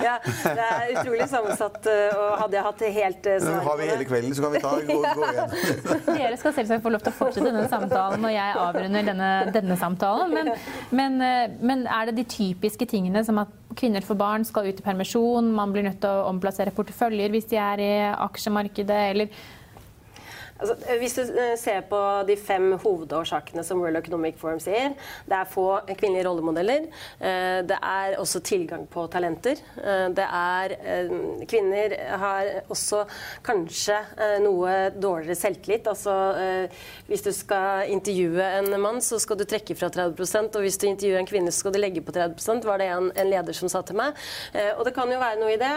ja, 0.04 0.16
det 0.26 0.66
er 0.66 0.94
utrolig 0.94 1.28
sammensatt. 1.32 1.90
Eh, 1.90 2.18
og 2.18 2.40
hadde 2.44 2.58
jeg 2.58 2.66
hatt 2.68 2.84
helt 3.00 3.30
uh, 3.30 3.36
svar 3.44 3.68
Har 3.68 3.80
vi 3.80 3.90
hele 3.92 4.08
kvelden, 4.10 4.36
så 4.38 4.46
kan 4.46 4.56
vi 4.56 4.62
ta, 4.64 4.74
gå, 4.88 4.98
gå 5.20 5.30
igjen. 5.30 5.56
Dere 6.20 6.40
skal 6.40 6.56
selvsagt 6.58 6.86
få 6.86 6.94
lov 6.94 7.04
til 7.06 7.14
å 7.14 7.18
fortsette 7.20 7.48
denne 7.50 7.68
samtalen 7.72 8.24
når 8.26 8.36
jeg 8.36 8.58
avrunder 8.64 9.08
denne, 9.12 9.30
denne 9.56 9.80
samtalen. 9.80 10.36
Men, 10.36 10.52
men, 11.02 11.22
eh, 11.26 11.46
men, 11.60 11.86
er 11.90 12.10
det 12.10 12.18
de 12.22 12.28
typiske 12.30 12.90
tingene 12.90 13.24
som 13.28 13.42
at 13.44 13.54
kvinner 13.80 14.04
får 14.06 14.18
barn, 14.20 14.48
skal 14.48 14.68
ut 14.70 14.82
i 14.82 14.86
permisjon, 14.86 15.54
man 15.56 15.72
blir 15.74 15.86
nødt 15.86 16.02
til 16.04 16.10
å 16.10 16.28
omplassere 16.32 16.74
porteføljer 16.76 17.32
hvis 17.34 17.50
de 17.52 17.60
er 17.62 17.84
i 17.84 17.94
aksjemarkedet, 18.12 19.02
eller 19.14 19.40
Altså, 20.60 20.76
eh, 20.90 20.98
hvis 21.00 21.16
du 21.16 21.22
eh, 21.24 21.54
ser 21.60 21.86
på 21.88 22.00
de 22.28 22.36
fem 22.40 22.74
hovedårsakene 22.82 23.64
som 23.64 23.80
World 23.80 24.02
Economic 24.02 24.36
Forum 24.40 24.60
sier, 24.60 24.92
det 25.30 25.38
er 25.38 25.48
få 25.48 25.68
kvinnelige 25.88 26.26
rollemodeller. 26.28 26.90
Eh, 27.20 27.60
det 27.70 27.78
er 27.80 28.18
også 28.20 28.42
tilgang 28.44 28.86
på 28.92 29.06
talenter. 29.12 29.60
Det 30.16 30.26
er 30.26 30.74
Kvinner 31.50 31.94
har 32.20 32.48
også 32.72 33.04
kanskje 33.46 33.96
noe 34.44 34.72
dårligere 34.94 35.38
selvtillit. 35.38 35.88
Altså 35.88 36.14
hvis 37.08 37.24
du 37.26 37.30
skal 37.36 37.90
intervjue 37.92 38.44
en 38.60 38.74
mann, 38.82 39.00
så 39.04 39.20
skal 39.22 39.40
du 39.40 39.46
trekke 39.50 39.76
fra 39.78 39.90
30% 39.94 40.58
og 40.58 40.66
hvis 40.66 40.80
du 40.82 40.88
intervjuer 40.90 41.22
en 41.22 41.30
kvinne, 41.30 41.54
så 41.54 41.64
skal 41.64 41.76
du 41.76 41.80
legge 41.82 42.04
på 42.06 42.14
30% 42.16 42.68
var 42.68 42.82
det 42.82 42.90
en, 42.94 43.10
en 43.16 43.32
leder 43.32 43.56
som 43.56 43.72
sa 43.72 43.82
til 43.86 44.00
meg. 44.00 44.18
Og 44.78 44.84
det 44.88 44.94
kan 44.98 45.12
jo 45.12 45.22
være 45.22 45.40
noe 45.42 45.54
i 45.56 45.60
det. 45.62 45.74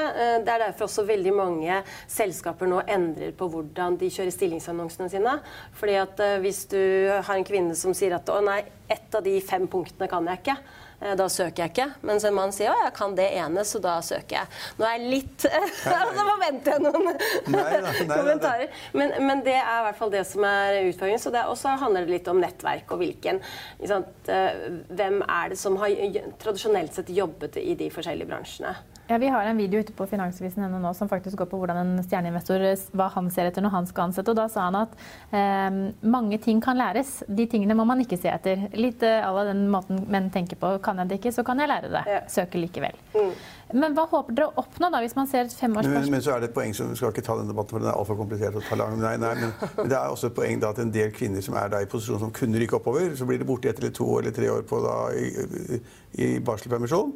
Det 0.47 0.55
er 0.55 0.65
derfor 0.67 0.89
også 0.89 1.07
veldig 1.09 1.35
mange 1.37 1.81
selskaper 2.11 2.71
nå 2.71 2.83
endrer 2.87 3.35
på 3.37 3.51
hvordan 3.53 3.99
de 4.01 4.11
kjører 4.13 4.35
stillingsansvar 4.35 4.72
annonsene 4.73 5.11
sine. 5.13 5.39
Fordi 5.79 5.99
at 6.01 6.23
eh, 6.23 6.39
Hvis 6.43 6.65
du 6.73 6.79
har 7.13 7.35
en 7.35 7.47
kvinne 7.47 7.77
som 7.79 7.95
sier 7.97 8.17
at 8.17 8.31
å 8.33 8.41
nei, 8.45 8.63
ett 8.93 9.15
av 9.15 9.25
de 9.25 9.39
fem 9.45 9.69
punktene 9.71 10.09
kan 10.11 10.27
jeg 10.29 10.41
ikke, 10.43 10.57
eh, 11.01 11.15
da 11.19 11.29
søker 11.33 11.65
jeg 11.65 11.73
ikke. 11.73 11.87
Mens 12.09 12.27
en 12.29 12.37
mann 12.37 12.53
sier 12.55 12.73
at 12.73 12.87
jeg 12.89 12.95
kan 12.99 13.17
det 13.17 13.29
ene, 13.39 13.65
så 13.69 13.81
da 13.83 13.95
søker 14.05 14.41
jeg. 14.41 14.61
Nå 14.79 14.89
er 14.89 14.97
jeg 14.97 15.13
litt 15.15 15.47
Nå 15.93 16.13
forventer 16.19 16.77
jeg 16.77 16.85
noen 16.85 17.09
nei, 17.09 17.17
nei, 17.55 17.81
nei, 17.87 17.97
kommentarer. 18.13 18.79
Men, 18.99 19.17
men, 19.23 19.45
det 19.47 19.59
er 19.61 19.81
i 19.81 19.85
hvert 19.89 20.01
fall 20.01 20.15
det 20.15 20.25
som 20.29 20.47
er 20.49 20.81
utfordringen. 20.83 21.23
Så 21.23 21.35
det 21.35 21.45
også 21.49 21.77
handler 21.83 22.07
det 22.07 22.19
litt 22.19 22.33
om 22.33 22.41
nettverk 22.43 22.93
og 22.95 23.03
hvilken 23.05 23.43
eh, 23.43 24.65
Hvem 24.93 25.23
er 25.27 25.53
det 25.53 25.61
som 25.61 25.79
har 25.83 26.23
tradisjonelt 26.43 26.97
sett 26.97 27.13
jobbet 27.13 27.61
i 27.63 27.77
de 27.79 27.93
forskjellige 27.93 28.31
bransjene? 28.31 28.77
Ja, 29.13 29.19
Vi 29.19 29.29
har 29.29 29.45
en 29.45 29.57
video 29.57 29.81
ute 29.81 29.93
på 29.93 30.07
Finansavisen 30.07 30.73
nå 30.81 30.91
som 30.97 31.09
faktisk 31.09 31.37
går 31.37 31.49
på 31.51 31.59
hvordan 31.61 31.77
en 31.77 31.99
stjerneinvestor 32.01 32.63
hva 32.97 33.11
han 33.13 33.27
ser 33.35 33.51
etter 33.51 33.61
når 33.61 33.75
han 33.75 33.89
skal 33.91 34.07
ansette. 34.07 34.33
og 34.33 34.39
Da 34.39 34.47
sa 34.49 34.71
han 34.71 34.79
at 34.79 34.95
eh, 35.37 35.81
mange 36.15 36.39
ting 36.41 36.63
kan 36.65 36.81
læres. 36.81 37.19
De 37.29 37.45
tingene 37.45 37.77
må 37.77 37.85
man 37.85 38.01
ikke 38.01 38.17
se 38.17 38.31
etter. 38.33 38.71
Litt 38.73 39.05
eh, 39.05 39.21
à 39.21 39.45
den 39.51 39.67
måten 39.69 40.07
menn 40.09 40.31
tenker 40.33 40.57
på. 40.57 40.71
Kan 40.81 41.03
jeg 41.03 41.11
det 41.11 41.19
ikke, 41.21 41.35
så 41.37 41.45
kan 41.45 41.61
jeg 41.61 41.69
lære 41.69 41.91
det. 41.93 42.03
Ja. 42.09 42.23
Søker 42.39 42.63
likevel. 42.63 42.97
Mm. 43.13 43.35
Men 43.83 43.99
hva 43.99 44.07
håper 44.09 44.39
dere 44.39 44.49
å 44.49 44.65
oppnå 44.65 44.89
da, 44.95 45.03
hvis 45.05 45.19
man 45.19 45.29
ser 45.29 45.45
et 45.45 45.59
femårsperspektiv? 45.59 46.09
Men, 46.09 46.17
men, 46.17 46.25
så 46.25 46.33
er 46.33 46.41
det 46.41 46.49
et 46.49 46.57
poeng 46.57 46.73
som 46.77 46.89
vi 46.89 46.97
skal 47.03 47.13
ikke 47.13 47.27
ta 47.29 47.37
den 47.37 47.53
debatten, 47.53 47.77
for 47.77 47.85
den 47.85 47.93
er 47.93 48.01
altfor 48.01 48.21
komplisert 48.23 48.57
å 48.57 48.65
ta 48.65 48.81
lang. 48.81 48.97
Nei, 49.01 49.13
nei, 49.21 49.35
men, 49.43 49.53
men, 49.77 49.93
det 49.93 49.99
er 49.99 50.09
også 50.09 50.33
et 50.33 50.39
poeng 50.41 50.65
da, 50.65 50.73
at 50.73 50.81
en 50.81 50.95
del 50.97 51.13
kvinner 51.13 51.45
som 51.45 51.61
er 51.61 51.69
da 51.73 51.85
i 51.85 51.93
posisjon 51.93 52.25
som 52.25 52.33
kunne 52.33 52.65
rykke 52.65 52.81
oppover, 52.81 53.13
så 53.21 53.29
blir 53.29 53.45
det 53.45 53.49
borte 53.49 53.77
eller 53.77 53.93
to 53.93 54.09
eller 54.23 54.33
tre 54.41 54.49
år 54.57 54.65
på, 54.69 54.81
da, 54.89 54.97
i, 55.21 55.85
i 56.17 56.33
barselpermisjon. 56.45 57.13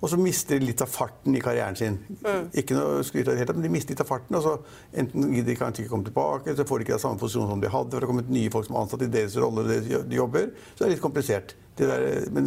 Og 0.00 0.10
så 0.12 0.18
mister 0.20 0.58
de 0.60 0.68
litt 0.68 0.82
av 0.84 0.90
farten 0.92 1.36
i 1.36 1.40
karrieren 1.40 1.76
sin. 1.78 1.98
Mm. 2.20 2.48
Ikke 2.60 2.76
noe 2.76 3.04
skryt 3.06 3.30
av 3.30 3.32
det 3.32 3.40
hele 3.40 3.56
men 3.56 3.64
de 3.64 3.72
mister 3.72 3.94
litt 3.94 4.02
av 4.04 4.10
farten. 4.10 4.36
og 4.36 4.44
så 4.44 4.56
Enten 4.92 5.30
gidder 5.32 5.52
de 5.52 5.58
kanskje 5.60 5.84
ikke 5.84 5.94
komme 5.94 6.08
tilbake, 6.08 6.56
så 6.56 6.66
får 6.68 6.78
de 6.78 6.86
ikke 6.86 6.96
den 6.98 7.04
samme 7.06 7.20
posisjon 7.22 7.48
som 7.48 7.62
de 7.62 7.70
hadde. 7.72 7.90
for 7.90 8.00
Det 8.00 8.04
har 8.04 8.12
kommet 8.12 8.32
nye 8.32 8.50
folk 8.52 8.68
som 8.68 8.76
er 8.76 8.82
ansatt 8.84 9.06
i 9.06 9.12
deres 9.14 9.38
rolle 9.40 9.64
de 9.80 10.18
jobber. 10.20 10.50
Så 10.74 10.84
det 10.84 10.90
er 10.90 10.94
litt 10.96 11.04
komplisert. 11.04 11.56
Der, 11.76 12.30
men 12.32 12.46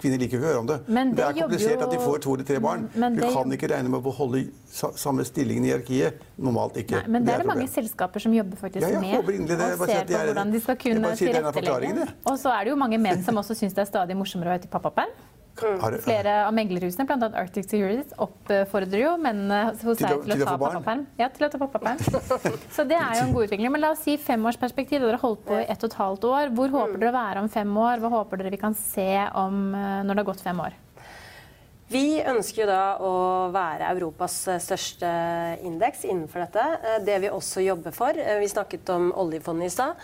kvinner 0.00 0.16
liker 0.16 0.38
ikke 0.38 0.38
å 0.38 0.44
høre 0.46 0.60
om 0.62 0.68
det. 0.68 0.76
Men 0.88 1.10
det, 1.12 1.18
det 1.18 1.24
er 1.26 1.34
komplisert 1.42 1.74
jo... 1.74 1.84
at 1.84 1.90
de 1.92 1.98
får 2.00 2.22
to 2.24 2.36
eller 2.36 2.46
tre 2.48 2.60
barn. 2.64 2.86
Men, 2.94 3.18
du 3.18 3.26
kan 3.26 3.52
ikke 3.52 3.68
regne 3.68 3.92
med 3.92 3.98
å 3.98 4.04
beholde 4.06 4.40
samme 4.72 5.26
stillingen 5.28 5.66
i 5.66 5.72
hierarkiet. 5.72 6.22
Normalt 6.40 6.78
ikke. 6.80 7.02
Nei, 7.02 7.12
men 7.16 7.26
det, 7.26 7.28
det 7.28 7.34
er 7.34 7.44
det 7.44 7.50
mange 7.50 7.66
selskaper 7.68 8.24
som 8.24 8.36
jobber 8.36 8.60
faktisk 8.60 8.86
ja, 8.86 9.02
med. 9.02 9.18
Og 9.20 9.84
ser 9.84 10.06
på 10.08 10.22
hvordan 10.22 10.54
de 10.54 10.62
skal 10.64 10.80
kunne 10.80 11.12
tilrettelegge. 11.20 12.08
Og 12.24 12.40
så 12.40 12.54
er 12.56 12.64
det 12.64 12.72
jo 12.72 12.78
mange 12.80 13.00
menn 13.04 13.20
som 13.26 13.40
også 13.42 13.58
syns 13.58 13.76
det 13.76 13.84
er 13.84 13.92
stadig 13.92 14.16
morsommere 14.16 14.48
å 14.48 14.56
være 14.56 14.64
til 14.64 14.72
pappaperm. 14.72 15.12
Flere 15.60 16.34
av 16.46 16.54
meglerhusene, 16.56 17.04
bl.a. 17.08 17.28
Arctic 17.40 17.66
Securities, 17.68 18.14
oppfordrer 18.22 19.02
jo 19.02 19.14
mennene 19.20 19.74
hos 19.82 19.98
seg 20.00 20.06
til, 20.06 20.22
til, 20.24 20.44
å 20.44 20.48
ta 20.48 20.56
pappaperm. 20.60 21.06
Ja, 21.20 21.28
til 21.34 21.46
å 21.46 21.50
ta 21.52 21.60
pappaperm. 21.60 22.00
Så 22.76 22.86
det 22.88 22.98
er 22.98 23.18
jo 23.18 23.26
en 23.26 23.34
god 23.36 23.48
utvikling. 23.48 23.72
Men 23.74 23.84
la 23.84 23.92
oss 23.94 24.04
si 24.06 24.16
femårsperspektiv. 24.20 25.02
Dere 25.02 25.18
har 25.18 25.24
holdt 25.24 25.42
på 25.48 25.58
i 25.60 25.66
ett 25.66 25.82
og 25.82 25.90
et 25.90 25.98
halvt 26.00 26.28
år. 26.30 26.54
Hvor 26.56 26.72
håper 26.76 26.94
mm. 26.96 27.00
dere 27.02 27.12
å 27.12 27.18
være 27.18 27.44
om 27.44 27.50
fem 27.52 27.80
år? 27.84 28.04
Hva 28.04 28.12
håper 28.18 28.42
dere 28.42 28.54
vi 28.54 28.62
kan 28.62 28.76
se 28.78 29.10
om 29.40 29.74
eh, 29.74 30.00
når 30.06 30.14
det 30.14 30.22
har 30.22 30.30
gått 30.32 30.46
fem 30.46 30.64
år? 30.64 30.78
Vi 31.90 32.20
ønsker 32.22 32.62
jo 32.62 32.66
da 32.68 32.82
å 33.02 33.12
være 33.50 33.88
Europas 33.90 34.34
eh, 34.46 34.60
største 34.62 35.08
indeks 35.66 36.04
innenfor 36.06 36.44
dette. 36.44 36.66
Eh, 36.86 36.98
det 37.02 37.16
vi 37.24 37.30
også 37.34 37.64
jobber 37.64 37.94
for. 37.94 38.14
Eh, 38.14 38.38
vi 38.38 38.50
snakket 38.52 38.92
om 38.94 39.08
oljefondet 39.18 39.66
i 39.66 39.72
stad. 39.74 39.98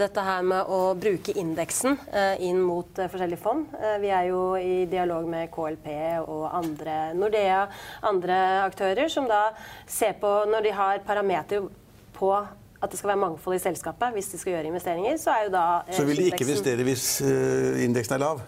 Dette 0.00 0.24
her 0.24 0.46
med 0.48 0.70
å 0.72 0.94
bruke 0.96 1.34
indeksen 1.36 1.98
inn 2.44 2.60
mot 2.64 2.96
forskjellige 2.96 3.40
fond. 3.42 3.66
Vi 4.00 4.08
er 4.14 4.28
jo 4.30 4.40
i 4.56 4.86
dialog 4.88 5.26
med 5.28 5.50
KLP 5.52 5.88
og 6.22 6.46
andre 6.48 6.96
Nordea, 7.18 7.60
andre 8.08 8.38
aktører, 8.64 9.10
som 9.12 9.28
da 9.28 9.50
ser 9.86 10.16
på 10.20 10.30
når 10.48 10.68
de 10.68 10.74
har 10.78 11.04
parametere 11.06 11.68
på 12.16 12.32
at 12.38 12.88
det 12.88 13.00
skal 13.00 13.12
være 13.12 13.24
mangfold 13.26 13.58
i 13.58 13.62
selskapet 13.62 14.16
hvis 14.16 14.32
de 14.32 14.40
skal 14.40 14.56
gjøre 14.56 14.72
investeringer, 14.72 15.20
så 15.20 15.34
er 15.34 15.46
jo 15.48 15.54
da 15.58 15.66
Så 15.92 16.08
vil 16.08 16.22
de 16.22 16.32
ikke 16.32 16.46
investere 16.46 16.88
hvis 16.88 17.08
indeksen 17.84 18.16
er 18.16 18.24
lav? 18.24 18.44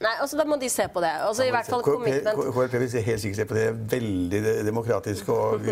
Nei, 0.00 0.14
altså 0.16 0.38
Da 0.40 0.46
må 0.48 0.56
de 0.60 0.70
se 0.72 0.86
på 0.88 1.02
det. 1.04 1.12
Altså, 1.26 1.44
i 1.44 1.52
hvert 1.52 1.68
fall 1.68 1.84
KRP 1.84 2.78
vil 2.80 3.04
helt 3.04 3.22
sikkert 3.22 3.42
se 3.42 3.48
på 3.50 3.58
det. 3.58 3.66
Veldig 3.92 4.42
demokratisk 4.66 5.28
og 5.34 5.60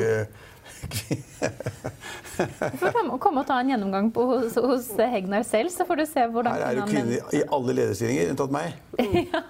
Du 0.79 2.77
får 2.79 3.19
komme 3.19 3.43
og 3.43 3.47
ta 3.49 3.59
en 3.61 3.73
gjennomgang 3.73 4.11
på, 4.15 4.25
hos, 4.31 4.59
hos, 4.63 4.91
Hegnar 4.99 5.47
selv, 5.49 5.73
så 5.75 5.87
får 5.89 6.03
du 6.03 6.05
se 6.11 6.27
hvordan 6.35 6.55
Her 6.55 6.67
er 6.69 6.81
jo 6.81 6.87
kvinner 6.91 7.35
i 7.35 7.43
alle 7.57 7.79
lederstillinger, 7.81 8.35
unntatt 8.35 8.55
meg. 8.55 8.77
ja. 9.33 9.43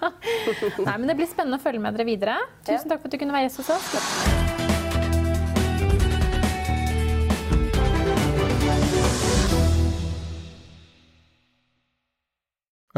Nei, 0.85 0.95
men 0.95 1.07
Det 1.11 1.19
blir 1.19 1.29
spennende 1.29 1.61
å 1.61 1.63
følge 1.63 1.83
med 1.83 1.99
dere 1.99 2.09
videre. 2.09 2.39
Tusen 2.65 2.89
takk 2.89 3.03
for 3.03 3.11
at 3.11 3.17
du 3.17 3.21
kunne 3.21 3.35
være 3.35 3.49
gjest 3.49 3.63
hos 3.63 3.75
oss. 3.77 4.58